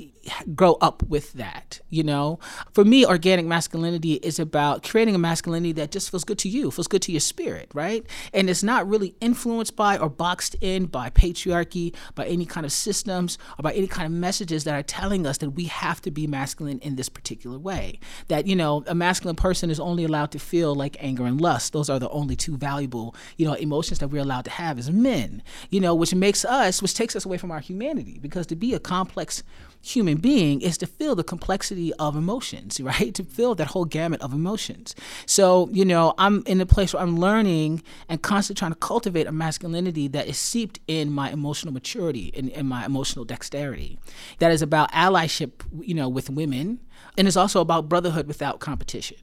grow 0.55 0.73
up 0.81 1.03
with 1.03 1.33
that, 1.33 1.79
you 1.89 2.03
know. 2.03 2.39
For 2.73 2.85
me, 2.85 3.05
organic 3.05 3.45
masculinity 3.45 4.13
is 4.15 4.39
about 4.39 4.83
creating 4.83 5.15
a 5.15 5.17
masculinity 5.17 5.71
that 5.73 5.91
just 5.91 6.11
feels 6.11 6.23
good 6.23 6.37
to 6.39 6.49
you, 6.49 6.71
feels 6.71 6.87
good 6.87 7.01
to 7.03 7.11
your 7.11 7.21
spirit, 7.21 7.69
right? 7.73 8.05
And 8.33 8.49
it's 8.49 8.63
not 8.63 8.87
really 8.87 9.15
influenced 9.19 9.75
by 9.75 9.97
or 9.97 10.09
boxed 10.09 10.55
in 10.61 10.85
by 10.85 11.09
patriarchy, 11.09 11.95
by 12.15 12.25
any 12.25 12.45
kind 12.45 12.65
of 12.65 12.71
systems, 12.71 13.37
or 13.57 13.63
by 13.63 13.73
any 13.73 13.87
kind 13.87 14.05
of 14.05 14.11
messages 14.11 14.63
that 14.65 14.75
are 14.75 14.83
telling 14.83 15.25
us 15.25 15.39
that 15.39 15.51
we 15.51 15.65
have 15.65 16.01
to 16.01 16.11
be 16.11 16.27
masculine 16.27 16.79
in 16.79 16.95
this 16.95 17.09
particular 17.09 17.57
way. 17.57 17.99
That, 18.27 18.47
you 18.47 18.55
know, 18.55 18.83
a 18.87 18.95
masculine 18.95 19.35
person 19.35 19.69
is 19.69 19.79
only 19.79 20.03
allowed 20.03 20.31
to 20.31 20.39
feel 20.39 20.75
like 20.75 20.97
anger 20.99 21.25
and 21.25 21.41
lust. 21.41 21.73
Those 21.73 21.89
are 21.89 21.99
the 21.99 22.09
only 22.09 22.35
two 22.35 22.57
valuable, 22.57 23.15
you 23.37 23.45
know, 23.45 23.53
emotions 23.53 23.99
that 23.99 24.09
we're 24.09 24.21
allowed 24.21 24.45
to 24.45 24.51
have 24.51 24.77
as 24.77 24.91
men, 24.91 25.41
you 25.69 25.79
know, 25.79 25.95
which 25.95 26.13
makes 26.13 26.45
us, 26.45 26.81
which 26.81 26.93
takes 26.93 27.15
us 27.15 27.25
away 27.25 27.37
from 27.37 27.51
our 27.51 27.59
humanity. 27.59 28.19
Because 28.21 28.45
to 28.47 28.55
be 28.55 28.73
a 28.73 28.79
complex 29.01 29.43
human 29.83 30.17
being 30.17 30.61
is 30.61 30.77
to 30.77 30.85
feel 30.85 31.15
the 31.15 31.23
complexity 31.23 31.91
of 31.95 32.15
emotions, 32.15 32.79
right? 32.91 33.13
To 33.15 33.23
feel 33.23 33.55
that 33.55 33.67
whole 33.67 33.85
gamut 33.85 34.21
of 34.21 34.31
emotions. 34.31 34.95
So, 35.25 35.69
you 35.71 35.85
know, 35.85 36.13
I'm 36.17 36.43
in 36.45 36.61
a 36.61 36.65
place 36.65 36.93
where 36.93 37.01
I'm 37.01 37.17
learning 37.17 37.81
and 38.07 38.21
constantly 38.21 38.59
trying 38.59 38.73
to 38.73 38.77
cultivate 38.77 39.25
a 39.25 39.31
masculinity 39.31 40.07
that 40.09 40.27
is 40.27 40.37
seeped 40.37 40.79
in 40.87 41.11
my 41.11 41.31
emotional 41.31 41.73
maturity 41.73 42.31
and 42.35 42.67
my 42.69 42.85
emotional 42.85 43.25
dexterity. 43.25 43.97
That 44.39 44.51
is 44.51 44.61
about 44.61 44.91
allyship, 44.91 45.51
you 45.81 45.95
know, 45.95 46.07
with 46.07 46.29
women, 46.29 46.79
and 47.17 47.27
it's 47.27 47.37
also 47.37 47.59
about 47.59 47.89
brotherhood 47.89 48.27
without 48.27 48.59
competition. 48.59 49.17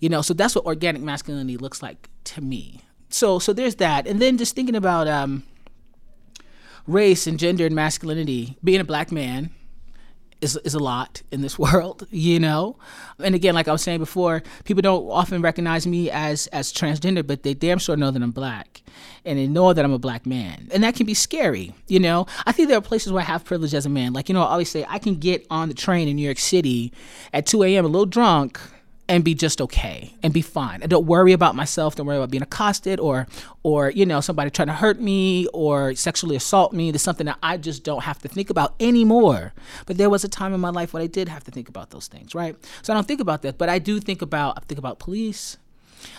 You 0.00 0.08
know, 0.08 0.22
so 0.22 0.32
that's 0.32 0.54
what 0.54 0.64
organic 0.64 1.02
masculinity 1.02 1.56
looks 1.56 1.82
like 1.82 2.08
to 2.24 2.40
me. 2.40 2.80
So, 3.10 3.38
so 3.38 3.52
there's 3.52 3.76
that, 3.76 4.06
and 4.06 4.20
then 4.22 4.38
just 4.38 4.54
thinking 4.54 4.76
about 4.76 5.08
um, 5.08 5.42
race 6.86 7.26
and 7.26 7.38
gender 7.38 7.66
and 7.66 7.74
masculinity, 7.74 8.56
being 8.62 8.80
a 8.80 8.84
black 8.84 9.10
man 9.10 9.50
is, 10.40 10.56
is 10.58 10.74
a 10.74 10.78
lot 10.78 11.22
in 11.32 11.40
this 11.40 11.58
world, 11.64 12.06
you 12.10 12.38
know? 12.38 12.76
And 13.18 13.34
again, 13.34 13.54
like 13.54 13.66
I 13.66 13.72
was 13.72 13.82
saying 13.82 13.98
before, 13.98 14.42
people 14.64 14.82
don't 14.82 15.08
often 15.08 15.42
recognize 15.42 15.86
me 15.86 16.10
as 16.10 16.46
as 16.48 16.72
transgender, 16.72 17.26
but 17.26 17.42
they 17.42 17.54
damn 17.54 17.78
sure 17.78 17.96
know 17.96 18.10
that 18.10 18.22
I'm 18.22 18.30
black. 18.30 18.82
And 19.24 19.38
they 19.38 19.46
know 19.46 19.72
that 19.72 19.84
I'm 19.84 19.92
a 19.92 19.98
black 19.98 20.26
man. 20.26 20.68
And 20.72 20.84
that 20.84 20.94
can 20.94 21.06
be 21.06 21.14
scary, 21.14 21.74
you 21.88 21.98
know? 21.98 22.26
I 22.46 22.52
think 22.52 22.68
there 22.68 22.78
are 22.78 22.82
places 22.82 23.12
where 23.12 23.22
I 23.22 23.26
have 23.26 23.44
privilege 23.44 23.74
as 23.74 23.86
a 23.86 23.88
man. 23.88 24.12
Like, 24.12 24.28
you 24.28 24.34
know, 24.34 24.42
I 24.42 24.50
always 24.50 24.70
say 24.70 24.84
I 24.88 24.98
can 24.98 25.16
get 25.16 25.46
on 25.50 25.68
the 25.68 25.74
train 25.74 26.08
in 26.08 26.16
New 26.16 26.22
York 26.24 26.38
City 26.38 26.92
at 27.32 27.46
2 27.46 27.62
a.m. 27.64 27.84
a 27.84 27.88
little 27.88 28.06
drunk 28.06 28.60
and 29.08 29.22
be 29.22 29.34
just 29.34 29.60
okay 29.60 30.14
and 30.22 30.32
be 30.32 30.40
fine. 30.40 30.80
And 30.80 30.90
don't 30.90 31.06
worry 31.06 31.32
about 31.32 31.54
myself. 31.54 31.94
Don't 31.94 32.06
worry 32.06 32.16
about 32.16 32.30
being 32.30 32.42
accosted 32.42 32.98
or 32.98 33.26
or 33.62 33.90
you 33.90 34.06
know 34.06 34.20
somebody 34.20 34.50
trying 34.50 34.68
to 34.68 34.74
hurt 34.74 35.00
me 35.00 35.46
or 35.52 35.94
sexually 35.94 36.36
assault 36.36 36.72
me. 36.72 36.90
There's 36.90 37.02
something 37.02 37.26
that 37.26 37.38
I 37.42 37.56
just 37.56 37.84
don't 37.84 38.02
have 38.02 38.18
to 38.20 38.28
think 38.28 38.50
about 38.50 38.74
anymore. 38.80 39.52
But 39.86 39.98
there 39.98 40.10
was 40.10 40.24
a 40.24 40.28
time 40.28 40.54
in 40.54 40.60
my 40.60 40.70
life 40.70 40.92
when 40.94 41.02
I 41.02 41.06
did 41.06 41.28
have 41.28 41.44
to 41.44 41.50
think 41.50 41.68
about 41.68 41.90
those 41.90 42.08
things, 42.08 42.34
right? 42.34 42.56
So 42.82 42.92
I 42.92 42.96
don't 42.96 43.06
think 43.06 43.20
about 43.20 43.42
that, 43.42 43.58
but 43.58 43.68
I 43.68 43.78
do 43.78 44.00
think 44.00 44.22
about 44.22 44.58
I 44.58 44.60
think 44.60 44.78
about 44.78 44.98
police. 44.98 45.58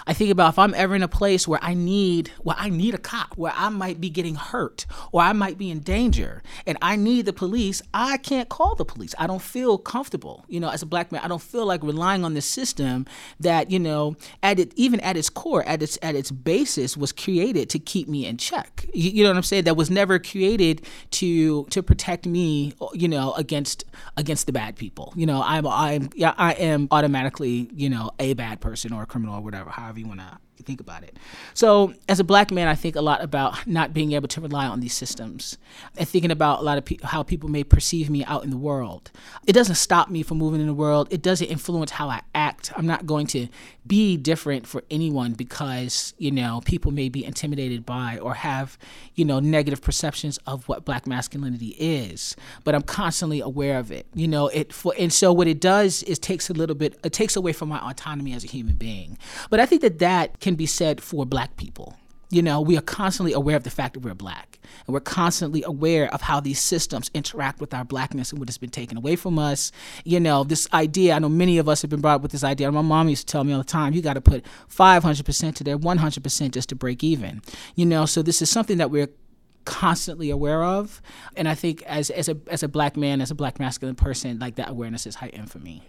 I 0.08 0.14
think 0.14 0.32
about 0.32 0.54
if 0.54 0.60
I'm 0.60 0.74
ever 0.74 0.96
in 0.96 1.04
a 1.04 1.08
place 1.08 1.48
where 1.48 1.60
I 1.62 1.74
need, 1.74 2.32
well, 2.44 2.56
I 2.58 2.70
need 2.70 2.94
a 2.94 2.98
cop, 2.98 3.38
where 3.38 3.54
I 3.56 3.70
might 3.70 4.00
be 4.00 4.10
getting 4.10 4.36
hurt 4.36 4.86
or 5.12 5.22
I 5.22 5.34
might 5.34 5.58
be 5.58 5.70
in 5.70 5.80
danger 5.80 6.44
and 6.66 6.78
I 6.82 6.96
need 6.96 7.26
the 7.26 7.34
police, 7.34 7.82
I 7.94 8.18
can't 8.18 8.50
call 8.50 8.76
the 8.76 8.86
police. 8.86 9.16
I 9.18 9.28
don't 9.28 9.42
feel 9.42 9.78
comfortable. 9.78 10.46
You 10.48 10.60
know, 10.60 10.70
as 10.70 10.82
a 10.82 10.86
black 10.86 11.12
man, 11.12 11.22
I 11.24 11.28
don't 11.28 11.42
feel 11.42 11.66
like 11.66 11.84
relying 11.84 12.24
on 12.24 12.34
the 12.34 12.42
system 12.42 13.06
that, 13.40 13.72
you 13.72 13.80
know, 13.80 14.16
at 14.44 14.60
it, 14.60 14.74
even 14.76 15.00
at 15.02 15.18
its 15.18 15.30
core, 15.30 15.64
at 15.64 15.82
its 15.82 15.98
at 16.02 16.16
its 16.16 16.32
basis 16.32 16.98
was 16.98 17.12
created 17.12 17.70
to 17.72 17.80
keep 17.80 18.08
me 18.08 18.26
in 18.26 18.38
check. 18.38 18.86
You, 18.94 19.12
you 19.12 19.24
know 19.24 19.30
what 19.30 19.38
I'm 19.38 19.44
saying? 19.44 19.66
That 19.66 19.76
was 19.76 19.90
never 19.90 20.20
created 20.20 20.82
to 21.12 21.66
to 21.66 21.84
protect 21.84 22.26
me, 22.26 22.74
you 22.94 23.08
know, 23.08 23.34
against 23.34 23.84
against 24.18 24.46
the 24.46 24.52
bad 24.52 24.76
people. 24.76 25.14
You 25.16 25.26
know, 25.26 25.42
I'm 25.44 25.68
I'm 25.68 26.10
I 26.22 26.54
am 26.54 26.88
automatically, 26.92 27.70
you 27.74 27.90
know, 27.90 28.12
a 28.20 28.34
bad 28.34 28.62
person 28.62 28.94
or 28.94 29.04
a 29.04 29.06
criminal 29.06 29.36
or 29.36 29.42
whatever, 29.42 29.70
however 29.76 30.00
you 30.00 30.08
want 30.08 30.22
to 30.22 30.45
think 30.64 30.80
about 30.80 31.04
it. 31.04 31.18
So, 31.54 31.94
as 32.08 32.20
a 32.20 32.24
black 32.24 32.52
man, 32.52 32.68
I 32.68 32.76
think 32.76 32.96
a 32.96 33.02
lot 33.02 33.24
about 33.24 33.66
not 33.68 33.94
being 33.94 34.14
able 34.14 34.28
to 34.30 34.42
rely 34.42 34.66
on 34.66 34.80
these 34.80 34.94
systems 34.94 35.58
and 35.98 36.08
thinking 36.08 36.32
about 36.32 36.60
a 36.60 36.64
lot 36.64 36.78
of 36.78 36.86
pe- 36.86 36.98
how 37.04 37.24
people 37.24 37.50
may 37.50 37.64
perceive 37.64 38.10
me 38.10 38.24
out 38.26 38.44
in 38.44 38.50
the 38.50 38.58
world. 38.58 39.12
It 39.48 39.54
doesn't 39.54 39.76
stop 39.76 40.10
me 40.10 40.24
from 40.24 40.38
moving 40.38 40.62
in 40.62 40.68
the 40.68 40.74
world, 40.74 41.08
it 41.12 41.22
doesn't 41.22 41.48
influence 41.48 41.92
how 41.92 42.10
I 42.10 42.22
act. 42.34 42.72
I'm 42.76 42.86
not 42.86 43.06
going 43.06 43.28
to 43.28 43.48
be 43.88 44.18
different 44.18 44.66
for 44.68 44.84
anyone 44.90 45.34
because, 45.34 46.14
you 46.18 46.32
know, 46.32 46.62
people 46.66 46.92
may 46.92 47.10
be 47.10 47.24
intimidated 47.24 47.86
by 47.86 48.18
or 48.20 48.34
have, 48.34 48.78
you 49.14 49.26
know, 49.26 49.40
negative 49.40 49.82
perceptions 49.82 50.40
of 50.48 50.68
what 50.68 50.86
black 50.86 51.06
masculinity 51.06 51.76
is. 51.78 52.36
But 52.64 52.74
I'm 52.74 52.82
constantly 52.82 53.42
aware 53.42 53.78
of 53.78 53.92
it. 53.92 54.08
You 54.14 54.28
know, 54.28 54.48
it 54.48 54.74
for 54.74 54.94
and 54.98 55.14
so 55.14 55.32
what 55.32 55.48
it 55.48 55.60
does 55.60 56.04
is 56.04 56.18
takes 56.18 56.50
a 56.50 56.54
little 56.54 56.76
bit 56.76 56.98
it 57.04 57.14
takes 57.14 57.36
away 57.36 57.54
from 57.54 57.70
my 57.70 57.80
autonomy 57.80 58.34
as 58.34 58.44
a 58.44 58.48
human 58.48 58.76
being. 58.76 59.18
But 59.50 59.60
I 59.60 59.66
think 59.66 59.82
that 59.82 60.00
that 60.00 60.40
can 60.46 60.54
be 60.54 60.68
said 60.68 61.02
for 61.02 61.26
black 61.26 61.58
people. 61.58 61.98
You 62.30 62.44
know, 62.44 62.62
we 62.62 62.78
are 62.78 62.82
constantly 62.82 63.34
aware 63.34 63.56
of 63.56 63.64
the 63.64 63.72
fact 63.72 63.96
that 63.96 64.02
we're 64.02 64.14
black. 64.14 64.60
And 64.86 64.94
we're 64.94 65.00
constantly 65.00 65.64
aware 65.64 66.14
of 66.14 66.22
how 66.22 66.40
these 66.40 66.60
systems 66.60 67.10
interact 67.16 67.60
with 67.60 67.74
our 67.74 67.84
blackness 67.84 68.30
and 68.30 68.38
what 68.38 68.48
has 68.48 68.60
been 68.60 68.70
taken 68.70 68.96
away 68.96 69.16
from 69.16 69.40
us. 69.40 69.72
You 70.04 70.20
know, 70.20 70.44
this 70.44 70.68
idea, 70.72 71.16
I 71.16 71.20
know 71.20 71.30
many 71.30 71.58
of 71.58 71.68
us 71.68 71.82
have 71.82 71.90
been 71.90 72.00
brought 72.00 72.18
up 72.18 72.22
with 72.22 72.32
this 72.32 72.44
idea. 72.44 72.72
My 72.72 72.84
mom 72.84 73.10
used 73.10 73.28
to 73.28 73.32
tell 73.32 73.44
me 73.44 73.54
all 73.54 73.58
the 73.58 73.64
time, 73.64 73.94
you 73.94 74.04
got 74.04 74.14
to 74.14 74.22
put 74.22 74.46
500% 74.70 75.56
to 75.56 75.64
their 75.64 75.80
100% 75.80 76.52
just 76.52 76.70
to 76.70 76.76
break 76.76 77.04
even. 77.04 77.42
You 77.74 77.88
know, 77.88 78.06
so 78.06 78.22
this 78.22 78.40
is 78.40 78.48
something 78.48 78.78
that 78.78 78.92
we're 78.92 79.10
constantly 79.66 80.30
aware 80.30 80.64
of. 80.64 81.02
And 81.36 81.48
I 81.48 81.56
think 81.56 81.82
as, 81.88 82.12
as, 82.12 82.30
a, 82.30 82.38
as 82.52 82.62
a 82.62 82.68
black 82.68 82.96
man, 82.96 83.20
as 83.20 83.32
a 83.32 83.36
black 83.36 83.60
masculine 83.60 83.96
person, 83.96 84.38
like 84.38 84.56
that 84.56 84.70
awareness 84.70 85.08
is 85.08 85.16
heightened 85.16 85.50
for 85.50 85.58
me. 85.58 85.82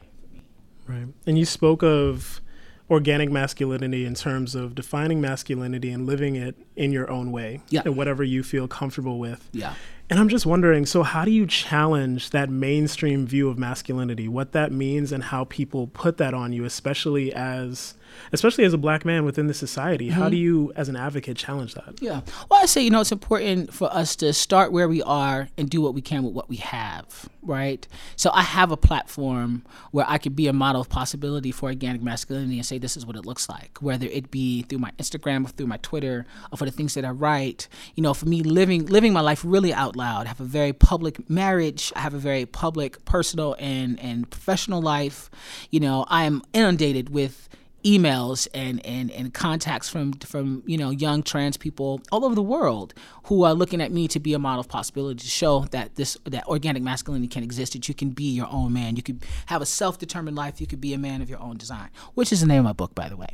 Right. 0.87 1.09
And 1.27 1.39
you 1.39 1.45
spoke 1.45 1.83
of 1.83 2.41
organic 2.90 3.31
masculinity 3.31 4.05
in 4.05 4.14
terms 4.14 4.55
of 4.55 4.75
defining 4.75 5.21
masculinity 5.21 5.90
and 5.90 6.07
living 6.07 6.37
it 6.37 6.55
in 6.76 6.93
your 6.93 7.11
own 7.11 7.33
way 7.33 7.61
yeah. 7.69 7.83
and 7.85 7.97
whatever 7.97 8.23
you 8.23 8.43
feel 8.43 8.69
comfortable 8.69 9.19
with. 9.19 9.49
Yeah. 9.52 9.75
And 10.09 10.21
I'm 10.21 10.29
just 10.29 10.47
wondering 10.47 10.87
so, 10.87 11.03
how 11.03 11.25
do 11.25 11.31
you 11.33 11.47
challenge 11.47 12.31
that 12.31 12.49
mainstream 12.49 13.27
view 13.27 13.49
of 13.49 13.59
masculinity, 13.59 14.29
what 14.29 14.53
that 14.53 14.71
means, 14.71 15.11
and 15.11 15.25
how 15.25 15.45
people 15.45 15.89
put 15.89 16.17
that 16.19 16.33
on 16.33 16.53
you, 16.53 16.65
especially 16.65 17.33
as 17.33 17.95
especially 18.33 18.65
as 18.65 18.73
a 18.73 18.79
black 18.79 19.05
man 19.05 19.25
within 19.25 19.47
the 19.47 19.55
society. 19.55 20.09
Mm-hmm. 20.09 20.21
How 20.21 20.29
do 20.29 20.37
you, 20.37 20.73
as 20.77 20.89
an 20.89 20.97
advocate, 20.97 21.37
challenge 21.37 21.75
that? 21.75 22.01
Yeah. 22.01 22.21
Well, 22.51 22.63
I 22.63 22.67
say, 22.67 22.83
you 22.83 22.91
know, 22.91 23.01
it's 23.01 23.13
important 23.13 23.73
for 23.73 23.93
us 23.93 24.17
to 24.17 24.33
start 24.33 24.73
where 24.73 24.89
we 24.89 25.03
are 25.03 25.49
and 25.57 25.69
do 25.69 25.81
what 25.81 25.95
we 25.95 26.01
can 26.01 26.23
with 26.23 26.35
what 26.35 26.49
we 26.49 26.57
have, 26.57 27.29
right? 27.43 27.87
So 28.17 28.31
I 28.33 28.43
have 28.43 28.71
a 28.71 28.77
platform 28.77 29.65
where 29.91 30.07
I 30.09 30.19
could 30.19 30.37
be 30.37 30.49
a 30.49 30.53
model 30.53 30.81
of 30.81 30.89
possibility 30.89 31.51
for 31.51 31.69
organic 31.69 32.03
masculinity 32.03 32.57
and 32.57 32.67
say 32.67 32.79
this 32.79 32.97
is 32.97 33.07
what 33.07 33.17
it 33.17 33.27
looks 33.27 33.49
like, 33.49 33.79
whether 33.81 34.07
it 34.07 34.31
be 34.31 34.63
through 34.63 34.79
my 34.79 34.91
Instagram 34.99 35.47
or 35.47 35.49
through 35.49 35.67
my 35.67 35.79
Twitter 35.79 36.27
or 36.53 36.59
for 36.59 36.65
the 36.65 36.71
things 36.71 36.95
that 36.95 37.05
I 37.05 37.11
write. 37.11 37.69
You 37.95 38.03
know, 38.03 38.15
for 38.15 38.27
me, 38.27 38.43
living 38.43 38.87
living 38.87 39.13
my 39.13 39.21
life 39.21 39.43
really 39.45 39.73
out 39.73 39.96
loud. 39.97 40.26
I 40.26 40.29
have 40.29 40.41
a 40.41 40.45
very 40.45 40.73
public 40.73 41.29
marriage. 41.29 41.93
I 41.97 42.00
have 42.00 42.15
a 42.15 42.19
very 42.19 42.47
public, 42.47 43.05
personal, 43.05 43.57
and 43.59 43.99
and 44.00 44.31
professional 44.31 44.83
life. 44.83 45.31
You 45.71 45.81
know, 45.81 46.07
I 46.09 46.25
am 46.25 46.43
inundated 46.53 47.11
with 47.11 47.49
emails 47.87 48.49
and, 48.53 48.85
and, 48.85 49.12
and 49.12 49.33
contacts 49.33 49.88
from 49.88 50.12
from 50.15 50.62
you 50.67 50.76
know 50.76 50.91
young 50.91 51.23
trans 51.23 51.57
people 51.57 52.00
all 52.11 52.25
over 52.25 52.35
the 52.35 52.43
world 52.43 52.93
who 53.25 53.45
are 53.45 53.55
looking 53.55 53.81
at 53.81 53.93
me 53.93 54.09
to 54.09 54.19
be 54.19 54.35
a 54.35 54.38
model 54.38 54.61
of 54.61 54.69
possibility 54.69 55.21
to 55.21 55.26
show 55.29 55.61
that 55.71 55.95
this 55.95 56.17
that 56.25 56.45
organic 56.49 56.83
masculinity 56.83 57.29
can 57.29 57.45
exist 57.45 57.75
that 57.75 57.88
you 57.88 57.95
can 57.95 58.11
be 58.11 58.25
your 58.25 58.49
own 58.50 58.73
man 58.73 58.97
you 58.97 59.03
could 59.05 59.25
have 59.47 59.62
a 59.62 59.67
self-determined 59.67 60.37
life 60.37 60.61
you 60.61 60.67
could 60.67 60.81
be 60.81 60.95
a 60.95 60.99
man 60.99 61.23
of 61.23 61.31
your 61.31 61.41
own 61.41 61.57
design 61.57 61.88
which 62.15 62.33
is 62.33 62.41
the 62.41 62.47
name 62.47 62.59
of 62.59 62.65
my 62.65 62.73
book 62.73 62.93
by 62.97 63.09
the 63.09 63.17
way 63.17 63.29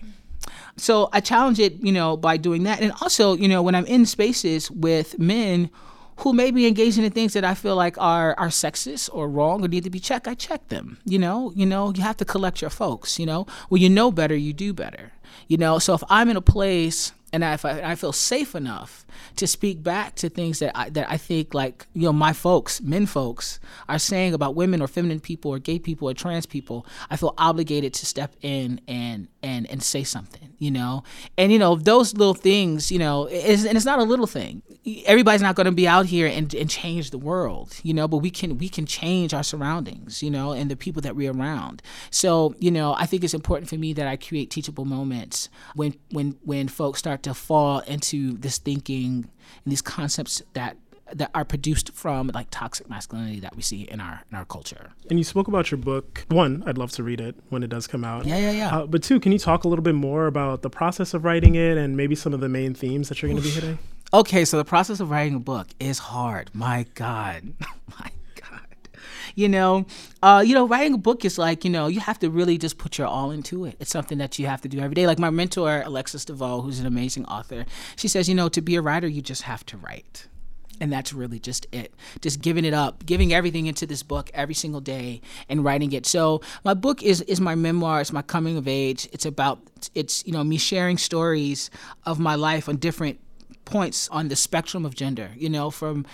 so 0.76 1.08
I 1.14 1.20
challenge 1.20 1.58
it 1.58 1.82
you 1.82 1.92
know 1.92 2.18
by 2.18 2.36
doing 2.36 2.64
that 2.64 2.82
and 2.82 2.92
also 3.00 3.34
you 3.34 3.48
know 3.48 3.62
when 3.62 3.74
I'm 3.74 3.86
in 3.86 4.04
spaces 4.04 4.70
with 4.70 5.18
men 5.18 5.70
who 6.22 6.32
may 6.32 6.50
be 6.50 6.66
engaging 6.66 7.04
in 7.04 7.10
things 7.10 7.32
that 7.32 7.44
I 7.44 7.54
feel 7.54 7.76
like 7.76 7.98
are 7.98 8.34
are 8.38 8.48
sexist 8.48 9.10
or 9.12 9.28
wrong 9.28 9.64
or 9.64 9.68
need 9.68 9.84
to 9.84 9.90
be 9.90 10.00
checked, 10.00 10.28
I 10.28 10.34
check 10.34 10.68
them. 10.68 10.98
You 11.04 11.18
know, 11.18 11.52
you 11.54 11.66
know, 11.66 11.92
you 11.94 12.02
have 12.02 12.16
to 12.18 12.24
collect 12.24 12.60
your 12.60 12.70
folks. 12.70 13.18
You 13.18 13.26
know, 13.26 13.46
when 13.68 13.82
you 13.82 13.90
know 13.90 14.12
better, 14.12 14.36
you 14.36 14.52
do 14.52 14.72
better. 14.72 15.12
You 15.48 15.56
know, 15.56 15.78
so 15.78 15.94
if 15.94 16.02
I'm 16.08 16.28
in 16.28 16.36
a 16.36 16.42
place 16.42 17.12
and 17.32 17.42
if 17.42 17.64
I, 17.64 17.80
I, 17.80 17.94
feel 17.94 18.12
safe 18.12 18.54
enough 18.54 19.06
to 19.36 19.46
speak 19.46 19.82
back 19.82 20.16
to 20.16 20.28
things 20.28 20.58
that 20.58 20.76
I, 20.76 20.90
that 20.90 21.10
I 21.10 21.16
think 21.16 21.54
like 21.54 21.86
you 21.94 22.02
know 22.02 22.12
my 22.12 22.34
folks, 22.34 22.80
men 22.82 23.06
folks, 23.06 23.58
are 23.88 23.98
saying 23.98 24.34
about 24.34 24.54
women 24.54 24.82
or 24.82 24.86
feminine 24.86 25.20
people 25.20 25.50
or 25.50 25.58
gay 25.58 25.78
people 25.78 26.10
or 26.10 26.14
trans 26.14 26.44
people, 26.44 26.86
I 27.10 27.16
feel 27.16 27.34
obligated 27.38 27.94
to 27.94 28.06
step 28.06 28.36
in 28.42 28.80
and 28.86 29.28
and 29.42 29.68
and 29.70 29.82
say 29.82 30.04
something, 30.04 30.52
you 30.58 30.70
know. 30.70 31.04
And 31.38 31.50
you 31.50 31.58
know 31.58 31.76
those 31.76 32.14
little 32.14 32.34
things, 32.34 32.92
you 32.92 32.98
know, 32.98 33.28
and 33.28 33.76
it's 33.76 33.86
not 33.86 33.98
a 33.98 34.04
little 34.04 34.26
thing. 34.26 34.62
Everybody's 35.06 35.42
not 35.42 35.54
going 35.54 35.66
to 35.66 35.72
be 35.72 35.88
out 35.88 36.06
here 36.06 36.26
and, 36.26 36.52
and 36.54 36.68
change 36.68 37.10
the 37.10 37.18
world, 37.18 37.74
you 37.82 37.94
know, 37.94 38.06
but 38.06 38.18
we 38.18 38.30
can 38.30 38.58
we 38.58 38.68
can 38.68 38.84
change 38.84 39.32
our 39.32 39.42
surroundings, 39.42 40.22
you 40.22 40.30
know, 40.30 40.52
and 40.52 40.70
the 40.70 40.76
people 40.76 41.00
that 41.02 41.16
we're 41.16 41.32
around. 41.32 41.82
So 42.10 42.54
you 42.58 42.70
know, 42.70 42.94
I 42.98 43.06
think 43.06 43.24
it's 43.24 43.34
important 43.34 43.70
for 43.70 43.76
me 43.76 43.94
that 43.94 44.06
I 44.06 44.16
create 44.16 44.50
teachable 44.50 44.84
moments 44.84 45.48
when 45.74 45.94
when 46.10 46.36
when 46.42 46.68
folks 46.68 46.98
start 46.98 47.21
to 47.22 47.34
fall 47.34 47.80
into 47.80 48.36
this 48.38 48.58
thinking 48.58 49.28
and 49.64 49.72
these 49.72 49.82
concepts 49.82 50.42
that 50.52 50.76
that 51.14 51.30
are 51.34 51.44
produced 51.44 51.92
from 51.92 52.30
like 52.32 52.46
toxic 52.50 52.88
masculinity 52.88 53.40
that 53.40 53.54
we 53.54 53.62
see 53.62 53.82
in 53.82 54.00
our 54.00 54.22
in 54.30 54.36
our 54.36 54.44
culture. 54.44 54.92
And 55.10 55.18
you 55.18 55.24
spoke 55.24 55.48
about 55.48 55.70
your 55.70 55.78
book. 55.78 56.24
One, 56.28 56.62
I'd 56.66 56.78
love 56.78 56.90
to 56.92 57.02
read 57.02 57.20
it 57.20 57.34
when 57.50 57.62
it 57.62 57.68
does 57.68 57.86
come 57.86 58.04
out. 58.04 58.24
Yeah, 58.24 58.38
yeah, 58.38 58.50
yeah. 58.50 58.76
Uh, 58.76 58.86
but 58.86 59.02
two, 59.02 59.20
can 59.20 59.32
you 59.32 59.38
talk 59.38 59.64
a 59.64 59.68
little 59.68 59.82
bit 59.82 59.94
more 59.94 60.26
about 60.26 60.62
the 60.62 60.70
process 60.70 61.14
of 61.14 61.24
writing 61.24 61.54
it 61.54 61.76
and 61.76 61.96
maybe 61.96 62.14
some 62.14 62.32
of 62.32 62.40
the 62.40 62.48
main 62.48 62.74
themes 62.74 63.08
that 63.08 63.20
you're 63.20 63.30
going 63.30 63.42
to 63.42 63.46
be 63.46 63.54
hitting? 63.54 63.78
Okay, 64.14 64.44
so 64.44 64.58
the 64.58 64.64
process 64.64 65.00
of 65.00 65.10
writing 65.10 65.34
a 65.34 65.40
book 65.40 65.68
is 65.80 65.98
hard. 65.98 66.50
My 66.54 66.86
God, 66.94 67.54
my 67.98 68.10
you 69.34 69.48
know? 69.48 69.86
Uh, 70.22 70.42
you 70.44 70.54
know 70.54 70.66
writing 70.66 70.94
a 70.94 70.98
book 70.98 71.24
is 71.24 71.38
like 71.38 71.64
you 71.64 71.70
know 71.70 71.86
you 71.86 72.00
have 72.00 72.18
to 72.18 72.30
really 72.30 72.58
just 72.58 72.78
put 72.78 72.98
your 72.98 73.06
all 73.06 73.30
into 73.30 73.64
it. 73.64 73.76
It's 73.80 73.90
something 73.90 74.18
that 74.18 74.38
you 74.38 74.46
have 74.46 74.60
to 74.62 74.68
do 74.68 74.78
every 74.80 74.94
day. 74.94 75.06
Like 75.06 75.18
my 75.18 75.30
mentor 75.30 75.82
Alexis 75.84 76.24
De 76.24 76.32
Veaux 76.32 76.60
who's 76.60 76.80
an 76.80 76.86
amazing 76.86 77.24
author 77.26 77.64
she 77.96 78.08
says 78.08 78.28
you 78.28 78.34
know 78.34 78.48
to 78.48 78.60
be 78.60 78.76
a 78.76 78.82
writer 78.82 79.08
you 79.08 79.22
just 79.22 79.42
have 79.42 79.64
to 79.66 79.76
write. 79.76 80.28
And 80.80 80.92
that's 80.92 81.12
really 81.12 81.38
just 81.38 81.66
it. 81.70 81.94
Just 82.22 82.40
giving 82.40 82.64
it 82.64 82.74
up 82.74 83.06
giving 83.06 83.32
everything 83.32 83.66
into 83.66 83.86
this 83.86 84.02
book 84.02 84.30
every 84.34 84.54
single 84.54 84.80
day 84.80 85.20
and 85.48 85.64
writing 85.64 85.92
it. 85.92 86.06
So 86.06 86.40
my 86.64 86.74
book 86.74 87.02
is 87.02 87.20
is 87.22 87.40
my 87.40 87.54
memoir. 87.54 88.00
It's 88.00 88.12
my 88.12 88.22
coming 88.22 88.56
of 88.56 88.66
age. 88.66 89.08
It's 89.12 89.26
about 89.26 89.60
it's 89.94 90.26
you 90.26 90.32
know 90.32 90.44
me 90.44 90.58
sharing 90.58 90.98
stories 90.98 91.70
of 92.04 92.18
my 92.18 92.34
life 92.34 92.68
on 92.68 92.76
different 92.76 93.18
points 93.64 94.08
on 94.08 94.28
the 94.28 94.36
spectrum 94.36 94.84
of 94.84 94.94
gender 94.94 95.30
you 95.36 95.48
know 95.48 95.70
from 95.70 96.04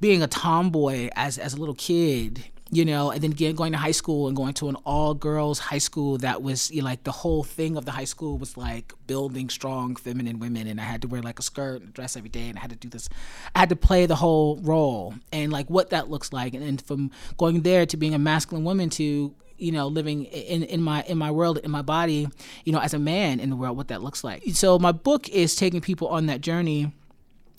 being 0.00 0.22
a 0.22 0.26
tomboy 0.26 1.08
as 1.14 1.38
as 1.38 1.54
a 1.54 1.56
little 1.56 1.74
kid 1.74 2.44
you 2.74 2.86
know, 2.86 3.10
and 3.10 3.20
then 3.20 3.32
again 3.32 3.54
going 3.54 3.72
to 3.72 3.78
high 3.78 3.92
school 3.92 4.28
and 4.28 4.36
going 4.36 4.54
to 4.54 4.70
an 4.70 4.76
all 4.86 5.12
girls 5.12 5.58
high 5.58 5.76
school 5.76 6.16
that 6.18 6.42
was 6.42 6.70
you 6.70 6.80
know, 6.80 6.86
like 6.86 7.04
the 7.04 7.12
whole 7.12 7.44
thing 7.44 7.76
of 7.76 7.84
the 7.84 7.90
high 7.90 8.06
school 8.06 8.38
was 8.38 8.56
like 8.56 8.94
building 9.06 9.50
strong 9.50 9.94
feminine 9.94 10.38
women, 10.38 10.66
and 10.66 10.80
I 10.80 10.84
had 10.84 11.02
to 11.02 11.08
wear 11.08 11.20
like 11.20 11.38
a 11.38 11.42
skirt 11.42 11.82
and 11.82 11.90
a 11.90 11.92
dress 11.92 12.16
every 12.16 12.30
day, 12.30 12.48
and 12.48 12.56
I 12.56 12.62
had 12.62 12.70
to 12.70 12.76
do 12.76 12.88
this, 12.88 13.10
I 13.54 13.58
had 13.58 13.68
to 13.68 13.76
play 13.76 14.06
the 14.06 14.16
whole 14.16 14.56
role. 14.62 15.14
And 15.32 15.52
like 15.52 15.68
what 15.68 15.90
that 15.90 16.08
looks 16.08 16.32
like, 16.32 16.54
and 16.54 16.62
then 16.62 16.78
from 16.78 17.10
going 17.36 17.60
there 17.60 17.84
to 17.84 17.96
being 17.98 18.14
a 18.14 18.18
masculine 18.18 18.64
woman 18.64 18.88
to 18.90 19.34
you 19.58 19.70
know 19.70 19.86
living 19.86 20.24
in 20.24 20.62
in 20.62 20.80
my 20.80 21.02
in 21.02 21.18
my 21.18 21.30
world 21.30 21.58
in 21.58 21.70
my 21.70 21.82
body 21.82 22.26
you 22.64 22.72
know 22.72 22.80
as 22.80 22.94
a 22.94 22.98
man 22.98 23.38
in 23.38 23.50
the 23.50 23.56
world 23.56 23.76
what 23.76 23.88
that 23.88 24.02
looks 24.02 24.24
like. 24.24 24.42
So 24.54 24.78
my 24.78 24.92
book 24.92 25.28
is 25.28 25.54
taking 25.54 25.82
people 25.82 26.08
on 26.08 26.24
that 26.26 26.40
journey. 26.40 26.92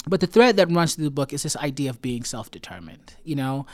But 0.06 0.20
the 0.20 0.28
thread 0.28 0.58
that 0.58 0.70
runs 0.70 0.96
through 0.96 1.06
the 1.06 1.12
book 1.12 1.32
is 1.32 1.44
this 1.44 1.56
idea 1.56 1.90
of 1.90 2.02
being 2.02 2.26
self-determined 2.26 3.14
you 3.24 3.36
know 3.36 3.66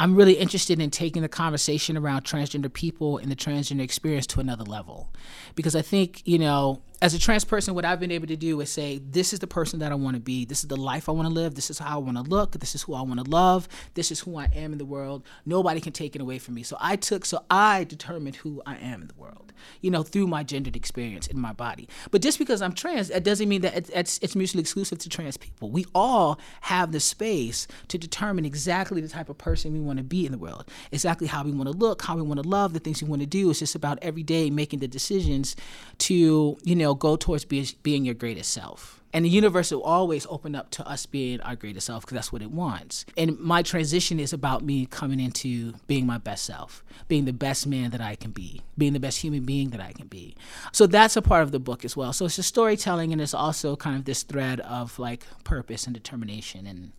I'm 0.00 0.16
really 0.16 0.32
interested 0.32 0.80
in 0.80 0.90
taking 0.90 1.20
the 1.20 1.28
conversation 1.28 1.94
around 1.94 2.24
transgender 2.24 2.72
people 2.72 3.18
and 3.18 3.30
the 3.30 3.36
transgender 3.36 3.82
experience 3.82 4.26
to 4.28 4.40
another 4.40 4.64
level. 4.64 5.12
Because 5.54 5.76
I 5.76 5.82
think, 5.82 6.22
you 6.24 6.38
know, 6.38 6.80
as 7.02 7.14
a 7.14 7.18
trans 7.18 7.44
person, 7.44 7.74
what 7.74 7.86
I've 7.86 7.98
been 7.98 8.10
able 8.10 8.26
to 8.26 8.36
do 8.36 8.60
is 8.60 8.70
say, 8.70 8.98
this 8.98 9.32
is 9.32 9.38
the 9.38 9.46
person 9.46 9.78
that 9.78 9.90
I 9.90 9.94
want 9.94 10.16
to 10.16 10.20
be. 10.20 10.44
This 10.44 10.60
is 10.60 10.68
the 10.68 10.76
life 10.76 11.08
I 11.08 11.12
want 11.12 11.28
to 11.28 11.32
live. 11.32 11.54
This 11.54 11.70
is 11.70 11.78
how 11.78 11.96
I 11.96 12.02
want 12.02 12.18
to 12.18 12.22
look. 12.22 12.52
This 12.52 12.74
is 12.74 12.82
who 12.82 12.92
I 12.94 13.00
want 13.00 13.24
to 13.24 13.30
love. 13.30 13.68
This 13.94 14.12
is 14.12 14.20
who 14.20 14.36
I 14.36 14.50
am 14.54 14.72
in 14.72 14.78
the 14.78 14.84
world. 14.84 15.24
Nobody 15.46 15.80
can 15.80 15.94
take 15.94 16.14
it 16.14 16.20
away 16.20 16.38
from 16.38 16.54
me. 16.54 16.62
So 16.62 16.76
I 16.78 16.96
took, 16.96 17.24
so 17.24 17.42
I 17.50 17.84
determined 17.84 18.36
who 18.36 18.62
I 18.66 18.76
am 18.76 19.00
in 19.00 19.08
the 19.08 19.14
world, 19.14 19.54
you 19.80 19.90
know, 19.90 20.02
through 20.02 20.26
my 20.26 20.42
gendered 20.42 20.76
experience 20.76 21.26
in 21.26 21.40
my 21.40 21.54
body. 21.54 21.88
But 22.10 22.20
just 22.20 22.38
because 22.38 22.60
I'm 22.60 22.74
trans, 22.74 23.08
that 23.08 23.24
doesn't 23.24 23.48
mean 23.48 23.62
that 23.62 23.88
it's, 23.94 24.18
it's 24.20 24.36
mutually 24.36 24.60
exclusive 24.60 24.98
to 24.98 25.08
trans 25.08 25.38
people. 25.38 25.70
We 25.70 25.86
all 25.94 26.38
have 26.60 26.92
the 26.92 27.00
space 27.00 27.66
to 27.88 27.96
determine 27.96 28.44
exactly 28.44 29.00
the 29.00 29.08
type 29.08 29.30
of 29.30 29.38
person 29.38 29.72
we 29.72 29.80
want 29.80 29.96
to 29.96 30.04
be 30.04 30.26
in 30.26 30.32
the 30.32 30.38
world, 30.38 30.66
exactly 30.92 31.28
how 31.28 31.44
we 31.44 31.52
want 31.52 31.70
to 31.70 31.76
look, 31.76 32.02
how 32.02 32.16
we 32.16 32.22
want 32.22 32.42
to 32.42 32.48
love, 32.48 32.74
the 32.74 32.78
things 32.78 33.02
we 33.02 33.08
want 33.08 33.22
to 33.22 33.26
do. 33.26 33.48
It's 33.48 33.60
just 33.60 33.74
about 33.74 33.98
every 34.02 34.22
day 34.22 34.50
making 34.50 34.80
the 34.80 34.88
decisions 34.88 35.56
to, 35.98 36.58
you 36.62 36.76
know, 36.76 36.89
go 36.94 37.16
towards 37.16 37.44
be, 37.44 37.68
being 37.82 38.04
your 38.04 38.14
greatest 38.14 38.50
self. 38.52 39.00
And 39.12 39.24
the 39.24 39.28
universe 39.28 39.72
will 39.72 39.82
always 39.82 40.24
open 40.30 40.54
up 40.54 40.70
to 40.70 40.88
us 40.88 41.04
being 41.04 41.40
our 41.40 41.56
greatest 41.56 41.86
self 41.86 42.04
because 42.04 42.14
that's 42.14 42.32
what 42.32 42.42
it 42.42 42.50
wants. 42.50 43.04
And 43.16 43.38
my 43.40 43.62
transition 43.62 44.20
is 44.20 44.32
about 44.32 44.62
me 44.62 44.86
coming 44.86 45.18
into 45.18 45.72
being 45.88 46.06
my 46.06 46.18
best 46.18 46.44
self, 46.44 46.84
being 47.08 47.24
the 47.24 47.32
best 47.32 47.66
man 47.66 47.90
that 47.90 48.00
I 48.00 48.14
can 48.14 48.30
be, 48.30 48.62
being 48.78 48.92
the 48.92 49.00
best 49.00 49.18
human 49.18 49.44
being 49.44 49.70
that 49.70 49.80
I 49.80 49.92
can 49.92 50.06
be. 50.06 50.36
So 50.70 50.86
that's 50.86 51.16
a 51.16 51.22
part 51.22 51.42
of 51.42 51.50
the 51.50 51.58
book 51.58 51.84
as 51.84 51.96
well. 51.96 52.12
So 52.12 52.26
it's 52.26 52.38
a 52.38 52.44
storytelling 52.44 53.12
and 53.12 53.20
it's 53.20 53.34
also 53.34 53.74
kind 53.74 53.96
of 53.96 54.04
this 54.04 54.22
thread 54.22 54.60
of 54.60 54.96
like 54.98 55.26
purpose 55.42 55.86
and 55.86 55.94
determination 55.94 56.66
and 56.66 56.92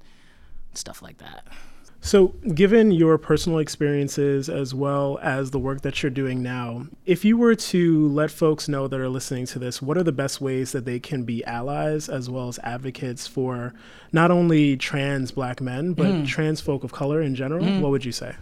stuff 0.73 1.01
like 1.01 1.19
that. 1.19 1.47
So, 2.03 2.29
given 2.55 2.89
your 2.89 3.19
personal 3.19 3.59
experiences 3.59 4.49
as 4.49 4.73
well 4.73 5.19
as 5.21 5.51
the 5.51 5.59
work 5.59 5.81
that 5.81 6.01
you're 6.01 6.09
doing 6.09 6.41
now, 6.41 6.87
if 7.05 7.23
you 7.23 7.37
were 7.37 7.53
to 7.53 8.07
let 8.07 8.31
folks 8.31 8.67
know 8.67 8.87
that 8.87 8.99
are 8.99 9.07
listening 9.07 9.45
to 9.47 9.59
this, 9.59 9.83
what 9.83 9.97
are 9.97 10.03
the 10.03 10.11
best 10.11 10.41
ways 10.41 10.71
that 10.71 10.85
they 10.85 10.99
can 10.99 11.23
be 11.25 11.45
allies 11.45 12.09
as 12.09 12.27
well 12.27 12.47
as 12.47 12.57
advocates 12.63 13.27
for 13.27 13.75
not 14.11 14.31
only 14.31 14.75
trans 14.77 15.31
black 15.31 15.61
men, 15.61 15.93
but 15.93 16.07
mm. 16.07 16.27
trans 16.27 16.59
folk 16.59 16.83
of 16.83 16.91
color 16.91 17.21
in 17.21 17.35
general? 17.35 17.63
Mm. 17.63 17.81
What 17.81 17.91
would 17.91 18.03
you 18.03 18.11
say? 18.11 18.35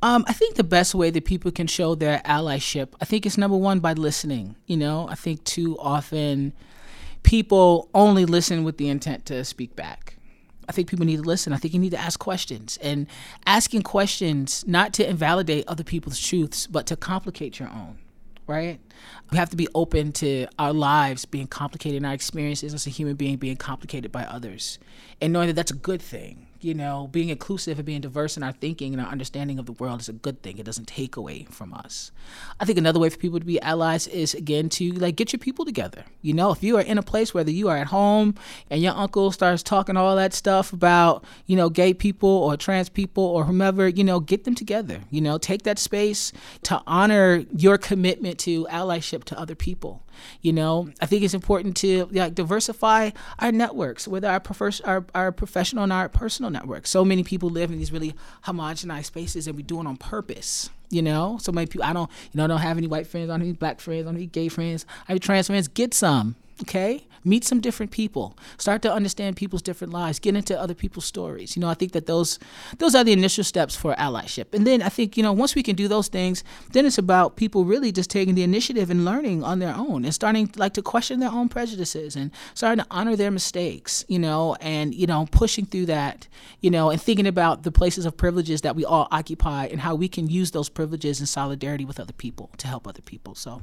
Um, 0.00 0.24
I 0.26 0.32
think 0.32 0.54
the 0.56 0.64
best 0.64 0.94
way 0.94 1.10
that 1.10 1.26
people 1.26 1.50
can 1.50 1.66
show 1.66 1.94
their 1.94 2.20
allyship, 2.24 2.88
I 3.02 3.04
think 3.04 3.26
it's 3.26 3.36
number 3.36 3.56
one 3.56 3.80
by 3.80 3.92
listening. 3.92 4.56
You 4.66 4.78
know, 4.78 5.08
I 5.08 5.14
think 5.14 5.44
too 5.44 5.78
often 5.78 6.54
people 7.22 7.90
only 7.94 8.24
listen 8.24 8.64
with 8.64 8.78
the 8.78 8.88
intent 8.88 9.26
to 9.26 9.44
speak 9.44 9.76
back 9.76 10.03
I 10.68 10.72
think 10.72 10.88
people 10.88 11.06
need 11.06 11.16
to 11.16 11.22
listen. 11.22 11.52
I 11.52 11.56
think 11.56 11.74
you 11.74 11.80
need 11.80 11.90
to 11.90 12.00
ask 12.00 12.18
questions 12.18 12.78
and 12.82 13.06
asking 13.46 13.82
questions 13.82 14.64
not 14.66 14.92
to 14.94 15.08
invalidate 15.08 15.66
other 15.68 15.84
people's 15.84 16.18
truths, 16.18 16.66
but 16.66 16.86
to 16.86 16.96
complicate 16.96 17.58
your 17.58 17.68
own, 17.68 17.98
right? 18.46 18.80
We 19.30 19.38
have 19.38 19.50
to 19.50 19.56
be 19.56 19.68
open 19.74 20.12
to 20.12 20.46
our 20.58 20.72
lives 20.72 21.24
being 21.24 21.46
complicated 21.46 21.98
and 21.98 22.06
our 22.06 22.14
experiences 22.14 22.74
as 22.74 22.86
a 22.86 22.90
human 22.90 23.16
being 23.16 23.36
being 23.36 23.56
complicated 23.56 24.12
by 24.12 24.24
others 24.24 24.78
and 25.20 25.32
knowing 25.32 25.48
that 25.48 25.54
that's 25.54 25.70
a 25.70 25.76
good 25.76 26.00
thing 26.02 26.46
you 26.64 26.74
know, 26.74 27.08
being 27.12 27.28
inclusive 27.28 27.78
and 27.78 27.86
being 27.86 28.00
diverse 28.00 28.36
in 28.36 28.42
our 28.42 28.52
thinking 28.52 28.94
and 28.94 29.02
our 29.02 29.10
understanding 29.10 29.58
of 29.58 29.66
the 29.66 29.72
world 29.72 30.00
is 30.00 30.08
a 30.08 30.12
good 30.12 30.42
thing. 30.42 30.58
It 30.58 30.64
doesn't 30.64 30.88
take 30.88 31.16
away 31.16 31.46
from 31.50 31.74
us. 31.74 32.10
I 32.58 32.64
think 32.64 32.78
another 32.78 32.98
way 32.98 33.10
for 33.10 33.18
people 33.18 33.38
to 33.38 33.44
be 33.44 33.60
allies 33.60 34.06
is 34.06 34.34
again 34.34 34.68
to 34.70 34.92
like 34.92 35.16
get 35.16 35.32
your 35.32 35.40
people 35.40 35.64
together. 35.64 36.04
You 36.22 36.32
know, 36.32 36.50
if 36.52 36.62
you 36.62 36.76
are 36.78 36.82
in 36.82 36.98
a 36.98 37.02
place 37.02 37.34
whether 37.34 37.50
you 37.50 37.68
are 37.68 37.76
at 37.76 37.88
home 37.88 38.34
and 38.70 38.82
your 38.82 38.94
uncle 38.94 39.30
starts 39.30 39.62
talking 39.62 39.96
all 39.96 40.16
that 40.16 40.32
stuff 40.32 40.72
about, 40.72 41.24
you 41.46 41.56
know, 41.56 41.68
gay 41.68 41.92
people 41.92 42.28
or 42.28 42.56
trans 42.56 42.88
people 42.88 43.24
or 43.24 43.44
whomever, 43.44 43.88
you 43.88 44.04
know, 44.04 44.20
get 44.20 44.44
them 44.44 44.54
together. 44.54 45.00
You 45.10 45.20
know, 45.20 45.38
take 45.38 45.64
that 45.64 45.78
space 45.78 46.32
to 46.62 46.82
honor 46.86 47.44
your 47.54 47.76
commitment 47.78 48.38
to 48.40 48.66
allyship 48.66 49.24
to 49.24 49.38
other 49.38 49.54
people. 49.54 50.03
You 50.42 50.52
know, 50.52 50.90
I 51.00 51.06
think 51.06 51.22
it's 51.22 51.34
important 51.34 51.76
to 51.78 52.06
like 52.12 52.34
diversify 52.34 53.10
our 53.38 53.52
networks, 53.52 54.06
whether 54.08 54.28
our, 54.28 54.40
prefer- 54.40 54.70
our, 54.84 55.04
our 55.14 55.32
professional 55.32 55.84
and 55.84 55.92
our 55.92 56.08
personal 56.08 56.50
network. 56.50 56.86
So 56.86 57.04
many 57.04 57.22
people 57.22 57.50
live 57.50 57.70
in 57.70 57.78
these 57.78 57.92
really 57.92 58.14
homogenized 58.44 59.06
spaces, 59.06 59.46
and 59.46 59.56
we 59.56 59.62
do 59.62 59.80
it 59.80 59.86
on 59.86 59.96
purpose. 59.96 60.70
You 60.90 61.02
know, 61.02 61.38
so 61.40 61.50
many 61.50 61.66
people. 61.66 61.84
I 61.84 61.92
don't, 61.92 62.10
you 62.32 62.38
know, 62.38 62.44
I 62.44 62.46
don't 62.46 62.60
have 62.60 62.78
any 62.78 62.86
white 62.86 63.06
friends. 63.06 63.28
I 63.28 63.32
don't 63.32 63.40
have 63.40 63.48
any 63.48 63.56
black 63.56 63.80
friends. 63.80 64.02
I 64.02 64.04
don't 64.04 64.14
have 64.14 64.20
any 64.20 64.26
gay 64.26 64.48
friends. 64.48 64.86
I 65.08 65.12
have 65.12 65.20
trans 65.20 65.48
friends. 65.48 65.66
Get 65.66 65.92
some. 65.94 66.36
Okay, 66.66 67.06
meet 67.24 67.44
some 67.44 67.60
different 67.60 67.92
people. 67.92 68.38
Start 68.56 68.80
to 68.82 68.92
understand 68.92 69.36
people's 69.36 69.60
different 69.60 69.92
lives. 69.92 70.18
Get 70.18 70.34
into 70.34 70.58
other 70.58 70.72
people's 70.72 71.04
stories. 71.04 71.56
You 71.56 71.60
know, 71.60 71.68
I 71.68 71.74
think 71.74 71.92
that 71.92 72.06
those 72.06 72.38
those 72.78 72.94
are 72.94 73.04
the 73.04 73.12
initial 73.12 73.44
steps 73.44 73.76
for 73.76 73.94
allyship. 73.96 74.54
And 74.54 74.66
then 74.66 74.80
I 74.80 74.88
think 74.88 75.18
you 75.18 75.22
know 75.22 75.32
once 75.34 75.54
we 75.54 75.62
can 75.62 75.76
do 75.76 75.88
those 75.88 76.08
things, 76.08 76.42
then 76.72 76.86
it's 76.86 76.96
about 76.96 77.36
people 77.36 77.66
really 77.66 77.92
just 77.92 78.08
taking 78.08 78.34
the 78.34 78.42
initiative 78.42 78.88
and 78.88 79.04
learning 79.04 79.44
on 79.44 79.58
their 79.58 79.74
own 79.74 80.06
and 80.06 80.14
starting 80.14 80.50
like 80.56 80.72
to 80.74 80.82
question 80.82 81.20
their 81.20 81.30
own 81.30 81.50
prejudices 81.50 82.16
and 82.16 82.30
starting 82.54 82.82
to 82.82 82.90
honor 82.90 83.14
their 83.14 83.30
mistakes. 83.30 84.06
You 84.08 84.20
know, 84.20 84.56
and 84.62 84.94
you 84.94 85.06
know 85.06 85.28
pushing 85.30 85.66
through 85.66 85.86
that. 85.86 86.28
You 86.62 86.70
know, 86.70 86.88
and 86.88 87.00
thinking 87.00 87.26
about 87.26 87.62
the 87.62 87.72
places 87.72 88.06
of 88.06 88.16
privileges 88.16 88.62
that 88.62 88.74
we 88.74 88.86
all 88.86 89.06
occupy 89.10 89.66
and 89.66 89.80
how 89.80 89.94
we 89.94 90.08
can 90.08 90.28
use 90.28 90.52
those 90.52 90.70
privileges 90.70 91.20
in 91.20 91.26
solidarity 91.26 91.84
with 91.84 92.00
other 92.00 92.14
people 92.14 92.50
to 92.56 92.68
help 92.68 92.88
other 92.88 93.02
people. 93.02 93.34
So. 93.34 93.60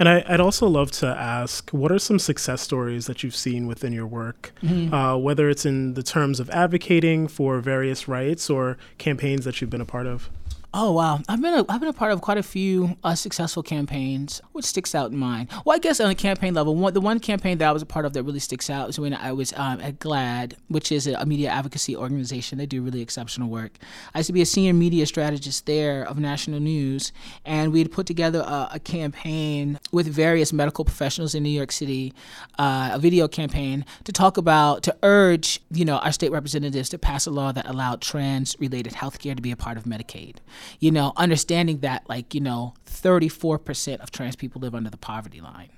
And 0.00 0.08
I, 0.08 0.24
would 0.30 0.40
also 0.40 0.66
love 0.66 0.90
to 0.92 1.06
ask, 1.06 1.70
what 1.70 1.92
are 1.92 1.98
some 1.98 2.18
success 2.18 2.62
stories 2.62 3.04
that 3.04 3.22
you've 3.22 3.36
seen 3.36 3.66
within 3.66 3.92
your 3.92 4.06
work, 4.06 4.52
mm-hmm. 4.62 4.94
uh, 4.94 5.18
whether 5.18 5.50
it's 5.50 5.66
in 5.66 5.92
the 5.92 6.02
terms 6.02 6.40
of 6.40 6.48
advocating 6.50 7.28
for 7.28 7.60
various 7.60 8.08
rights 8.08 8.48
or 8.48 8.78
campaigns 8.96 9.44
that 9.44 9.60
you've 9.60 9.68
been 9.68 9.82
a 9.82 9.84
part 9.84 10.06
of? 10.06 10.30
Oh 10.72 10.92
wow, 10.92 11.18
I've 11.28 11.42
been 11.42 11.52
a, 11.52 11.64
I've 11.68 11.80
been 11.80 11.88
a 11.88 11.92
part 11.92 12.12
of 12.12 12.20
quite 12.20 12.38
a 12.38 12.44
few 12.44 12.96
uh, 13.02 13.16
successful 13.16 13.60
campaigns. 13.60 14.40
What 14.52 14.64
sticks 14.64 14.94
out 14.94 15.10
in 15.10 15.16
mind? 15.16 15.48
Well, 15.64 15.74
I 15.74 15.80
guess 15.80 15.98
on 15.98 16.08
a 16.08 16.14
campaign 16.14 16.54
level, 16.54 16.76
one, 16.76 16.94
the 16.94 17.00
one 17.00 17.18
campaign 17.18 17.58
that 17.58 17.68
I 17.68 17.72
was 17.72 17.82
a 17.82 17.86
part 17.86 18.06
of 18.06 18.12
that 18.12 18.22
really 18.22 18.38
sticks 18.38 18.70
out 18.70 18.88
is 18.88 19.00
when 19.00 19.12
I 19.12 19.32
was 19.32 19.52
um, 19.54 19.80
at 19.80 19.98
GLAAD, 19.98 20.54
which 20.68 20.92
is 20.92 21.08
a 21.08 21.26
media 21.26 21.50
advocacy 21.50 21.96
organization. 21.96 22.56
They 22.56 22.66
do 22.66 22.82
really 22.82 23.00
exceptional 23.00 23.48
work. 23.48 23.78
I 24.14 24.20
used 24.20 24.28
to 24.28 24.32
be 24.32 24.42
a 24.42 24.46
senior 24.46 24.72
media 24.72 25.06
strategist 25.06 25.66
there 25.66 26.04
of 26.04 26.20
national 26.20 26.60
news, 26.60 27.10
and 27.44 27.72
we 27.72 27.80
had 27.80 27.90
put 27.90 28.06
together 28.06 28.38
a, 28.38 28.68
a 28.74 28.78
campaign 28.78 29.80
with 29.90 30.06
various 30.06 30.52
medical 30.52 30.84
professionals 30.84 31.34
in 31.34 31.42
New 31.42 31.50
York 31.50 31.72
City, 31.72 32.14
uh, 32.60 32.90
a 32.92 32.98
video 33.00 33.26
campaign 33.26 33.84
to 34.04 34.12
talk 34.12 34.36
about 34.36 34.84
to 34.84 34.96
urge 35.02 35.60
you 35.72 35.84
know 35.84 35.96
our 35.96 36.12
state 36.12 36.30
representatives 36.30 36.88
to 36.90 36.98
pass 36.98 37.26
a 37.26 37.30
law 37.32 37.50
that 37.50 37.66
allowed 37.66 38.00
trans-related 38.00 38.92
healthcare 38.92 39.34
to 39.34 39.42
be 39.42 39.50
a 39.50 39.56
part 39.56 39.76
of 39.76 39.82
Medicaid 39.82 40.36
you 40.78 40.90
know, 40.90 41.12
understanding 41.16 41.78
that 41.80 42.08
like, 42.08 42.34
you 42.34 42.40
know, 42.40 42.74
34% 42.86 44.00
of 44.00 44.10
trans 44.10 44.36
people 44.36 44.60
live 44.60 44.74
under 44.74 44.90
the 44.90 44.96
poverty 44.96 45.40
line. 45.40 45.70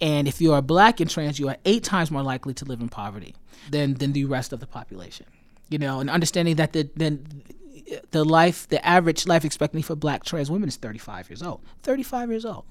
And 0.00 0.26
if 0.26 0.40
you 0.40 0.52
are 0.52 0.62
black 0.62 1.00
and 1.00 1.10
trans, 1.10 1.38
you 1.38 1.48
are 1.48 1.56
eight 1.64 1.84
times 1.84 2.10
more 2.10 2.22
likely 2.22 2.54
to 2.54 2.64
live 2.64 2.80
in 2.80 2.88
poverty 2.88 3.34
than, 3.70 3.94
than 3.94 4.12
the 4.12 4.24
rest 4.24 4.52
of 4.52 4.60
the 4.60 4.66
population. 4.66 5.26
You 5.68 5.78
know, 5.78 6.00
and 6.00 6.10
understanding 6.10 6.56
that 6.56 6.72
the, 6.72 6.90
then 6.96 7.42
the 8.10 8.24
life, 8.24 8.68
the 8.68 8.84
average 8.86 9.26
life 9.26 9.44
expectancy 9.44 9.82
for 9.82 9.96
black 9.96 10.24
trans 10.24 10.50
women 10.50 10.68
is 10.68 10.76
35 10.76 11.30
years 11.30 11.42
old. 11.42 11.60
35 11.82 12.30
years 12.30 12.44
old 12.44 12.64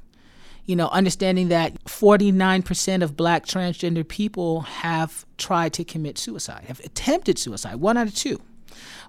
you 0.65 0.75
know, 0.75 0.89
understanding 0.89 1.47
that 1.49 1.83
49% 1.85 3.03
of 3.03 3.17
black 3.17 3.45
transgender 3.45 4.07
people 4.07 4.61
have 4.61 5.25
tried 5.37 5.73
to 5.73 5.83
commit 5.83 6.19
suicide, 6.19 6.65
have 6.67 6.79
attempted 6.81 7.39
suicide, 7.39 7.75
one 7.77 7.97
out 7.97 8.07
of 8.07 8.15
two 8.15 8.39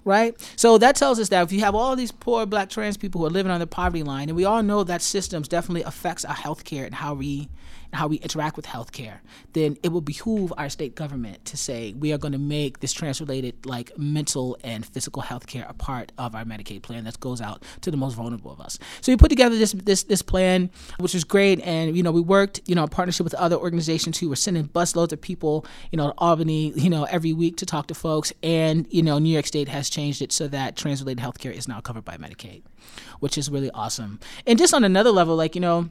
right? 0.05 0.35
So 0.55 0.77
that 0.77 0.95
tells 0.95 1.19
us 1.19 1.29
that 1.29 1.43
if 1.43 1.51
you 1.51 1.61
have 1.61 1.75
all 1.75 1.95
these 1.95 2.11
poor 2.11 2.45
black 2.45 2.69
trans 2.69 2.97
people 2.97 3.21
who 3.21 3.27
are 3.27 3.31
living 3.31 3.51
on 3.51 3.59
the 3.59 3.67
poverty 3.67 4.03
line, 4.03 4.29
and 4.29 4.35
we 4.35 4.45
all 4.45 4.63
know 4.63 4.83
that 4.83 5.01
systems 5.01 5.47
definitely 5.47 5.83
affects 5.83 6.25
our 6.25 6.33
health 6.33 6.63
care 6.63 6.85
and 6.85 6.95
how 6.95 7.13
we 7.13 7.49
how 7.95 8.07
we 8.07 8.17
interact 8.17 8.55
with 8.55 8.65
healthcare, 8.65 9.19
then 9.53 9.77
it 9.83 9.89
will 9.89 10.01
behoove 10.01 10.53
our 10.57 10.69
state 10.69 10.95
government 10.95 11.43
to 11.45 11.57
say 11.57 11.93
we 11.93 12.11
are 12.13 12.17
going 12.17 12.31
to 12.31 12.37
make 12.37 12.79
this 12.79 12.93
trans-related 12.93 13.65
like 13.65 13.97
mental 13.97 14.57
and 14.63 14.85
physical 14.85 15.21
healthcare 15.21 15.69
a 15.69 15.73
part 15.73 16.11
of 16.17 16.35
our 16.35 16.43
Medicaid 16.43 16.81
plan 16.81 17.03
that 17.03 17.19
goes 17.19 17.41
out 17.41 17.63
to 17.81 17.91
the 17.91 17.97
most 17.97 18.13
vulnerable 18.15 18.51
of 18.51 18.59
us. 18.59 18.79
So 19.01 19.11
we 19.11 19.17
put 19.17 19.29
together 19.29 19.57
this 19.57 19.73
this 19.73 20.03
this 20.03 20.21
plan, 20.21 20.69
which 20.99 21.13
was 21.13 21.23
great, 21.23 21.59
and 21.61 21.95
you 21.95 22.03
know 22.03 22.11
we 22.11 22.21
worked 22.21 22.61
you 22.65 22.75
know 22.75 22.83
in 22.83 22.89
partnership 22.89 23.23
with 23.23 23.33
other 23.35 23.55
organizations 23.55 24.17
who 24.17 24.29
were 24.29 24.35
sending 24.35 24.67
busloads 24.67 25.11
of 25.11 25.21
people 25.21 25.65
you 25.91 25.97
know 25.97 26.07
to 26.07 26.13
Albany 26.17 26.73
you 26.75 26.89
know 26.89 27.03
every 27.05 27.33
week 27.33 27.57
to 27.57 27.65
talk 27.65 27.87
to 27.87 27.95
folks, 27.95 28.33
and 28.41 28.87
you 28.89 29.01
know 29.01 29.19
New 29.19 29.31
York 29.31 29.45
State 29.45 29.67
has 29.69 29.89
changed 29.89 30.21
it 30.21 30.31
so 30.31 30.47
that 30.47 30.75
trans-related 30.75 31.21
healthcare 31.21 31.53
is 31.53 31.67
now 31.67 31.79
covered 31.79 32.05
by 32.05 32.17
Medicaid, 32.17 32.63
which 33.19 33.37
is 33.37 33.49
really 33.49 33.71
awesome. 33.71 34.19
And 34.47 34.57
just 34.57 34.73
on 34.73 34.83
another 34.83 35.11
level, 35.11 35.35
like 35.35 35.55
you 35.55 35.61
know 35.61 35.89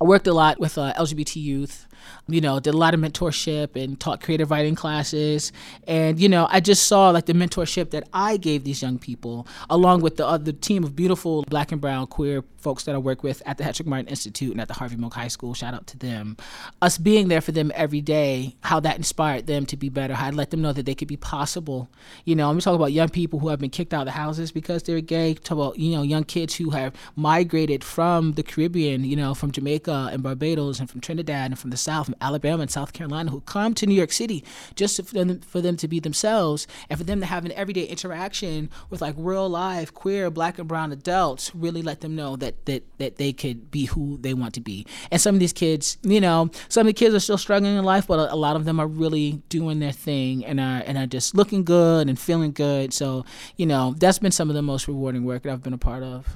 I 0.00 0.04
worked 0.04 0.26
a 0.26 0.32
lot 0.32 0.60
with 0.60 0.76
uh, 0.76 0.92
LGBT 0.94 1.36
youth 1.36 1.86
you 2.28 2.40
know, 2.40 2.60
did 2.60 2.74
a 2.74 2.76
lot 2.76 2.94
of 2.94 3.00
mentorship 3.00 3.76
and 3.80 3.98
taught 3.98 4.20
creative 4.20 4.50
writing 4.50 4.74
classes. 4.74 5.52
And, 5.86 6.18
you 6.18 6.28
know, 6.28 6.46
I 6.50 6.60
just 6.60 6.84
saw 6.84 7.10
like 7.10 7.26
the 7.26 7.32
mentorship 7.32 7.90
that 7.90 8.08
I 8.12 8.36
gave 8.36 8.64
these 8.64 8.82
young 8.82 8.98
people, 8.98 9.46
along 9.70 10.02
with 10.02 10.16
the 10.16 10.26
other 10.26 10.52
team 10.52 10.84
of 10.84 10.96
beautiful 10.96 11.42
black 11.42 11.72
and 11.72 11.80
brown 11.80 12.06
queer 12.06 12.44
folks 12.66 12.82
that 12.82 12.96
I 12.96 12.98
work 12.98 13.22
with 13.22 13.42
at 13.46 13.58
the 13.58 13.64
Hetrick 13.64 13.86
Martin 13.86 14.08
Institute 14.08 14.50
and 14.50 14.60
at 14.60 14.66
the 14.66 14.74
Harvey 14.74 14.96
Milk 14.96 15.14
High 15.14 15.28
School. 15.28 15.54
Shout 15.54 15.72
out 15.72 15.86
to 15.86 15.98
them. 15.98 16.36
Us 16.82 16.98
being 16.98 17.28
there 17.28 17.40
for 17.40 17.52
them 17.52 17.70
every 17.76 18.00
day, 18.00 18.56
how 18.62 18.80
that 18.80 18.96
inspired 18.96 19.46
them 19.46 19.66
to 19.66 19.76
be 19.76 19.88
better, 19.88 20.14
how 20.14 20.26
I 20.26 20.30
let 20.30 20.50
them 20.50 20.62
know 20.62 20.72
that 20.72 20.84
they 20.84 20.94
could 20.96 21.06
be 21.06 21.16
possible. 21.16 21.88
You 22.24 22.34
know, 22.34 22.50
I'm 22.50 22.58
talking 22.58 22.74
about 22.74 22.92
young 22.92 23.08
people 23.08 23.38
who 23.38 23.48
have 23.48 23.60
been 23.60 23.70
kicked 23.70 23.94
out 23.94 24.00
of 24.00 24.06
the 24.06 24.12
houses 24.12 24.50
because 24.50 24.82
they're 24.82 25.00
gay. 25.00 25.34
Talk 25.34 25.58
about, 25.58 25.78
you 25.78 25.94
know, 25.94 26.02
young 26.02 26.24
kids 26.24 26.56
who 26.56 26.70
have 26.70 26.92
migrated 27.14 27.84
from 27.84 28.32
the 28.32 28.42
Caribbean, 28.42 29.04
you 29.04 29.14
know, 29.14 29.32
from 29.32 29.52
Jamaica 29.52 30.10
and 30.12 30.24
Barbados 30.24 30.80
and 30.80 30.90
from 30.90 31.00
Trinidad 31.00 31.52
and 31.52 31.58
from 31.58 31.70
the 31.70 31.76
South 31.76 31.95
From 32.04 32.16
Alabama 32.20 32.62
and 32.62 32.70
South 32.70 32.92
Carolina, 32.92 33.30
who 33.30 33.40
come 33.42 33.74
to 33.74 33.86
New 33.86 33.94
York 33.94 34.12
City 34.12 34.44
just 34.74 35.02
for 35.02 35.14
them, 35.14 35.40
for 35.40 35.60
them 35.60 35.76
to 35.76 35.88
be 35.88 36.00
themselves 36.00 36.66
and 36.88 36.98
for 36.98 37.04
them 37.04 37.20
to 37.20 37.26
have 37.26 37.44
an 37.44 37.52
everyday 37.52 37.84
interaction 37.84 38.70
with 38.90 39.00
like 39.00 39.14
real 39.18 39.48
life 39.48 39.92
queer 39.92 40.30
black 40.30 40.58
and 40.58 40.68
brown 40.68 40.92
adults. 40.92 41.54
Really 41.54 41.82
let 41.82 42.00
them 42.00 42.14
know 42.14 42.36
that 42.36 42.66
that 42.66 42.84
that 42.98 43.16
they 43.16 43.32
could 43.32 43.70
be 43.70 43.86
who 43.86 44.18
they 44.18 44.34
want 44.34 44.54
to 44.54 44.60
be. 44.60 44.86
And 45.10 45.20
some 45.20 45.34
of 45.34 45.40
these 45.40 45.52
kids, 45.52 45.98
you 46.02 46.20
know, 46.20 46.50
some 46.68 46.82
of 46.82 46.86
the 46.86 46.92
kids 46.92 47.14
are 47.14 47.20
still 47.20 47.38
struggling 47.38 47.76
in 47.76 47.84
life, 47.84 48.06
but 48.06 48.18
a, 48.18 48.34
a 48.34 48.36
lot 48.36 48.56
of 48.56 48.64
them 48.64 48.80
are 48.80 48.86
really 48.86 49.42
doing 49.48 49.78
their 49.78 49.92
thing 49.92 50.44
and 50.44 50.60
are 50.60 50.82
and 50.86 50.98
are 50.98 51.06
just 51.06 51.34
looking 51.34 51.64
good 51.64 52.08
and 52.08 52.18
feeling 52.18 52.52
good. 52.52 52.92
So 52.92 53.24
you 53.56 53.66
know, 53.66 53.94
that's 53.98 54.18
been 54.18 54.32
some 54.32 54.48
of 54.48 54.54
the 54.54 54.62
most 54.62 54.88
rewarding 54.88 55.24
work 55.24 55.42
that 55.42 55.52
I've 55.52 55.62
been 55.62 55.72
a 55.72 55.78
part 55.78 56.02
of. 56.02 56.26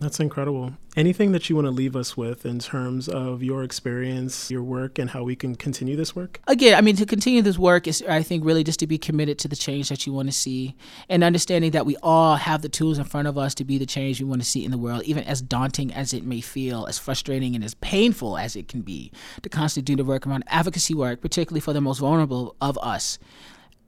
That's 0.00 0.18
incredible. 0.18 0.72
Anything 0.96 1.32
that 1.32 1.50
you 1.50 1.56
want 1.56 1.66
to 1.66 1.70
leave 1.70 1.94
us 1.94 2.16
with 2.16 2.46
in 2.46 2.58
terms 2.58 3.06
of 3.06 3.42
your 3.42 3.62
experience, 3.62 4.50
your 4.50 4.62
work, 4.62 4.98
and 4.98 5.10
how 5.10 5.22
we 5.22 5.36
can 5.36 5.54
continue 5.54 5.94
this 5.94 6.16
work? 6.16 6.40
Again, 6.46 6.74
I 6.74 6.80
mean, 6.80 6.96
to 6.96 7.04
continue 7.04 7.42
this 7.42 7.58
work 7.58 7.86
is, 7.86 8.02
I 8.08 8.22
think, 8.22 8.42
really 8.42 8.64
just 8.64 8.80
to 8.80 8.86
be 8.86 8.96
committed 8.96 9.38
to 9.40 9.48
the 9.48 9.56
change 9.56 9.90
that 9.90 10.06
you 10.06 10.14
want 10.14 10.28
to 10.28 10.32
see 10.32 10.74
and 11.10 11.22
understanding 11.22 11.72
that 11.72 11.84
we 11.84 11.96
all 12.02 12.36
have 12.36 12.62
the 12.62 12.68
tools 12.70 12.98
in 12.98 13.04
front 13.04 13.28
of 13.28 13.36
us 13.36 13.54
to 13.56 13.64
be 13.64 13.76
the 13.76 13.84
change 13.84 14.22
we 14.22 14.26
want 14.26 14.40
to 14.40 14.48
see 14.48 14.64
in 14.64 14.70
the 14.70 14.78
world, 14.78 15.02
even 15.02 15.22
as 15.24 15.42
daunting 15.42 15.92
as 15.92 16.14
it 16.14 16.24
may 16.24 16.40
feel, 16.40 16.86
as 16.86 16.98
frustrating 16.98 17.54
and 17.54 17.62
as 17.62 17.74
painful 17.74 18.38
as 18.38 18.56
it 18.56 18.68
can 18.68 18.80
be 18.80 19.12
to 19.42 19.50
constantly 19.50 19.94
do 19.94 20.02
the 20.02 20.08
work 20.08 20.26
around 20.26 20.44
advocacy 20.46 20.94
work, 20.94 21.20
particularly 21.20 21.60
for 21.60 21.74
the 21.74 21.80
most 21.80 21.98
vulnerable 21.98 22.56
of 22.62 22.78
us 22.78 23.18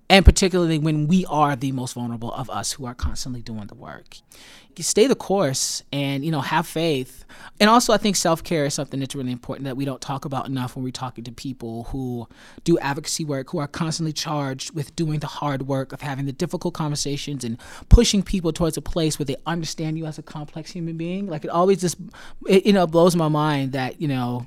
and 0.08 0.24
particularly 0.24 0.78
when 0.78 1.08
we 1.08 1.24
are 1.26 1.56
the 1.56 1.72
most 1.72 1.94
vulnerable 1.94 2.32
of 2.32 2.50
us 2.50 2.72
who 2.72 2.84
are 2.86 2.94
constantly 2.94 3.42
doing 3.42 3.66
the 3.66 3.74
work. 3.74 4.18
You 4.76 4.82
stay 4.82 5.06
the 5.06 5.14
course 5.14 5.82
and 5.92 6.24
you 6.24 6.30
know 6.30 6.40
have 6.40 6.66
faith. 6.66 7.26
And 7.60 7.68
also 7.68 7.92
I 7.92 7.98
think 7.98 8.16
self-care 8.16 8.64
is 8.64 8.74
something 8.74 9.00
that's 9.00 9.14
really 9.14 9.32
important 9.32 9.64
that 9.66 9.76
we 9.76 9.84
don't 9.84 10.00
talk 10.00 10.24
about 10.24 10.46
enough 10.46 10.76
when 10.76 10.82
we're 10.82 10.92
talking 10.92 11.24
to 11.24 11.32
people 11.32 11.84
who 11.84 12.26
do 12.64 12.78
advocacy 12.78 13.24
work 13.24 13.50
who 13.50 13.58
are 13.58 13.66
constantly 13.66 14.14
charged 14.14 14.74
with 14.74 14.96
doing 14.96 15.20
the 15.20 15.26
hard 15.26 15.66
work 15.68 15.92
of 15.92 16.00
having 16.00 16.24
the 16.24 16.32
difficult 16.32 16.72
conversations 16.72 17.44
and 17.44 17.58
pushing 17.90 18.22
people 18.22 18.50
towards 18.50 18.78
a 18.78 18.82
place 18.82 19.18
where 19.18 19.26
they 19.26 19.36
understand 19.46 19.98
you 19.98 20.06
as 20.06 20.18
a 20.18 20.22
complex 20.22 20.70
human 20.70 20.96
being. 20.96 21.26
Like 21.26 21.44
it 21.44 21.50
always 21.50 21.80
just 21.80 21.98
it, 22.48 22.64
you 22.64 22.72
know 22.72 22.86
blows 22.86 23.14
my 23.14 23.28
mind 23.28 23.72
that, 23.72 24.00
you 24.00 24.08
know, 24.08 24.46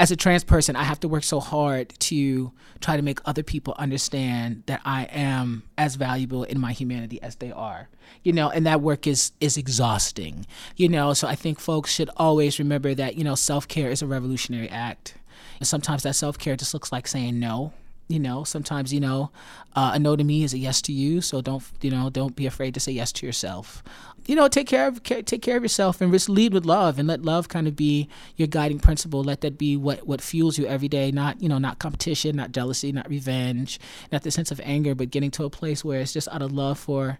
as 0.00 0.10
a 0.10 0.16
trans 0.16 0.42
person, 0.44 0.74
I 0.76 0.82
have 0.84 1.00
to 1.00 1.08
work 1.08 1.22
so 1.24 1.40
hard 1.40 1.90
to 2.00 2.52
try 2.80 2.96
to 2.96 3.02
make 3.02 3.20
other 3.24 3.42
people 3.42 3.74
understand 3.78 4.64
that 4.66 4.80
I 4.84 5.04
am 5.04 5.62
as 5.78 5.94
valuable 5.94 6.42
in 6.44 6.60
my 6.60 6.72
humanity 6.72 7.22
as 7.22 7.36
they 7.36 7.52
are. 7.52 7.88
You 8.22 8.32
know, 8.32 8.50
and 8.50 8.66
that 8.66 8.80
work 8.80 9.06
is 9.06 9.32
is 9.40 9.56
exhausting. 9.56 10.46
You 10.76 10.88
know, 10.88 11.12
so 11.14 11.28
I 11.28 11.36
think 11.36 11.60
folks 11.60 11.92
should 11.92 12.10
always 12.16 12.58
remember 12.58 12.94
that, 12.94 13.16
you 13.16 13.24
know, 13.24 13.34
self-care 13.34 13.90
is 13.90 14.02
a 14.02 14.06
revolutionary 14.06 14.68
act. 14.68 15.14
And 15.60 15.68
sometimes 15.68 16.02
that 16.02 16.16
self-care 16.16 16.56
just 16.56 16.74
looks 16.74 16.90
like 16.90 17.06
saying 17.06 17.38
no 17.38 17.72
you 18.08 18.18
know 18.18 18.44
sometimes 18.44 18.92
you 18.92 19.00
know 19.00 19.30
uh, 19.76 19.92
a 19.94 19.98
no 19.98 20.14
to 20.14 20.22
me 20.22 20.44
is 20.44 20.52
a 20.52 20.58
yes 20.58 20.82
to 20.82 20.92
you 20.92 21.20
so 21.20 21.40
don't 21.40 21.64
you 21.80 21.90
know 21.90 22.10
don't 22.10 22.36
be 22.36 22.46
afraid 22.46 22.74
to 22.74 22.80
say 22.80 22.92
yes 22.92 23.12
to 23.12 23.26
yourself. 23.26 23.82
You 24.26 24.36
know 24.36 24.48
take 24.48 24.66
care 24.66 24.86
of 24.86 25.02
take 25.02 25.42
care 25.42 25.56
of 25.56 25.62
yourself 25.62 26.00
and 26.00 26.12
just 26.12 26.28
lead 26.28 26.52
with 26.54 26.64
love 26.64 26.98
and 26.98 27.08
let 27.08 27.22
love 27.22 27.48
kind 27.48 27.66
of 27.66 27.76
be 27.76 28.08
your 28.36 28.48
guiding 28.48 28.78
principle. 28.78 29.22
Let 29.22 29.40
that 29.40 29.58
be 29.58 29.76
what 29.76 30.06
what 30.06 30.20
fuels 30.20 30.58
you 30.58 30.66
every 30.66 30.88
day 30.88 31.10
not 31.10 31.42
you 31.42 31.48
know 31.48 31.58
not 31.58 31.78
competition 31.78 32.36
not 32.36 32.52
jealousy 32.52 32.92
not 32.92 33.08
revenge 33.08 33.80
not 34.12 34.22
the 34.22 34.30
sense 34.30 34.50
of 34.50 34.60
anger 34.64 34.94
but 34.94 35.10
getting 35.10 35.30
to 35.32 35.44
a 35.44 35.50
place 35.50 35.84
where 35.84 36.00
it's 36.00 36.12
just 36.12 36.28
out 36.28 36.42
of 36.42 36.52
love 36.52 36.78
for 36.78 37.18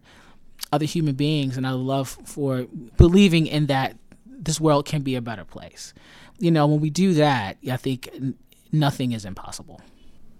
other 0.72 0.86
human 0.86 1.14
beings 1.14 1.56
and 1.56 1.66
out 1.66 1.74
of 1.74 1.80
love 1.80 2.16
for 2.24 2.66
believing 2.96 3.46
in 3.46 3.66
that 3.66 3.96
this 4.26 4.60
world 4.60 4.86
can 4.86 5.02
be 5.02 5.14
a 5.14 5.22
better 5.22 5.44
place. 5.44 5.94
You 6.38 6.50
know 6.50 6.66
when 6.66 6.80
we 6.80 6.90
do 6.90 7.14
that 7.14 7.58
i 7.70 7.76
think 7.76 8.08
nothing 8.72 9.12
is 9.12 9.24
impossible 9.24 9.80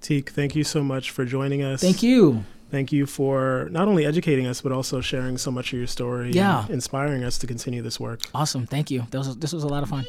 Tiq, 0.05 0.29
thank 0.29 0.55
you 0.55 0.63
so 0.65 0.85
much 0.85 1.11
for 1.11 1.25
joining 1.25 1.63
us. 1.63 1.81
Thank 1.81 2.03
you. 2.03 2.45
Thank 2.71 2.93
you 2.93 3.07
for 3.07 3.69
not 3.71 3.89
only 3.89 4.05
educating 4.05 4.47
us, 4.47 4.61
but 4.61 4.71
also 4.71 5.01
sharing 5.01 5.39
so 5.39 5.51
much 5.51 5.73
of 5.73 5.79
your 5.79 5.87
story 5.87 6.31
yeah. 6.31 6.67
inspiring 6.69 7.25
us 7.25 7.39
to 7.39 7.47
continue 7.47 7.81
this 7.81 7.99
work. 7.99 8.21
Awesome. 8.35 8.67
Thank 8.67 8.91
you. 8.91 9.07
This 9.11 9.27
was, 9.27 9.39
this 9.39 9.55
was 9.55 9.65
a 9.65 9.69
lot 9.69 9.83
of 9.83 9.89
fun. 9.89 10.05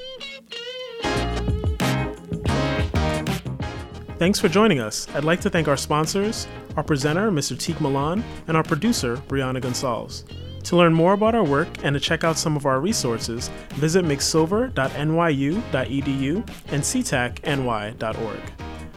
Thanks 4.19 4.37
for 4.37 4.49
joining 4.49 4.81
us. 4.81 5.07
I'd 5.15 5.23
like 5.23 5.39
to 5.41 5.49
thank 5.49 5.69
our 5.69 5.77
sponsors, 5.77 6.45
our 6.75 6.83
presenter, 6.83 7.31
Mr. 7.31 7.55
Tiq 7.55 7.79
Milan, 7.79 8.21
and 8.49 8.57
our 8.57 8.63
producer, 8.63 9.15
Brianna 9.29 9.61
Gonzalez. 9.61 10.25
To 10.63 10.75
learn 10.75 10.93
more 10.93 11.13
about 11.13 11.35
our 11.35 11.45
work 11.45 11.69
and 11.83 11.93
to 11.93 12.01
check 12.01 12.25
out 12.25 12.37
some 12.37 12.57
of 12.57 12.65
our 12.65 12.81
resources, 12.81 13.49
visit 13.75 14.03
mcsilver.nyu.edu 14.03 16.35
and 16.67 16.83
ctacny.org. 16.83 18.41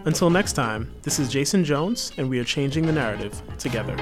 Until 0.09 0.31
next 0.31 0.55
time, 0.55 0.91
this 1.03 1.19
is 1.19 1.29
Jason 1.29 1.63
Jones, 1.63 2.13
and 2.17 2.31
we 2.31 2.39
are 2.39 2.45
changing 2.45 2.87
the 2.87 2.93
narrative 2.93 3.43
together. 3.59 3.95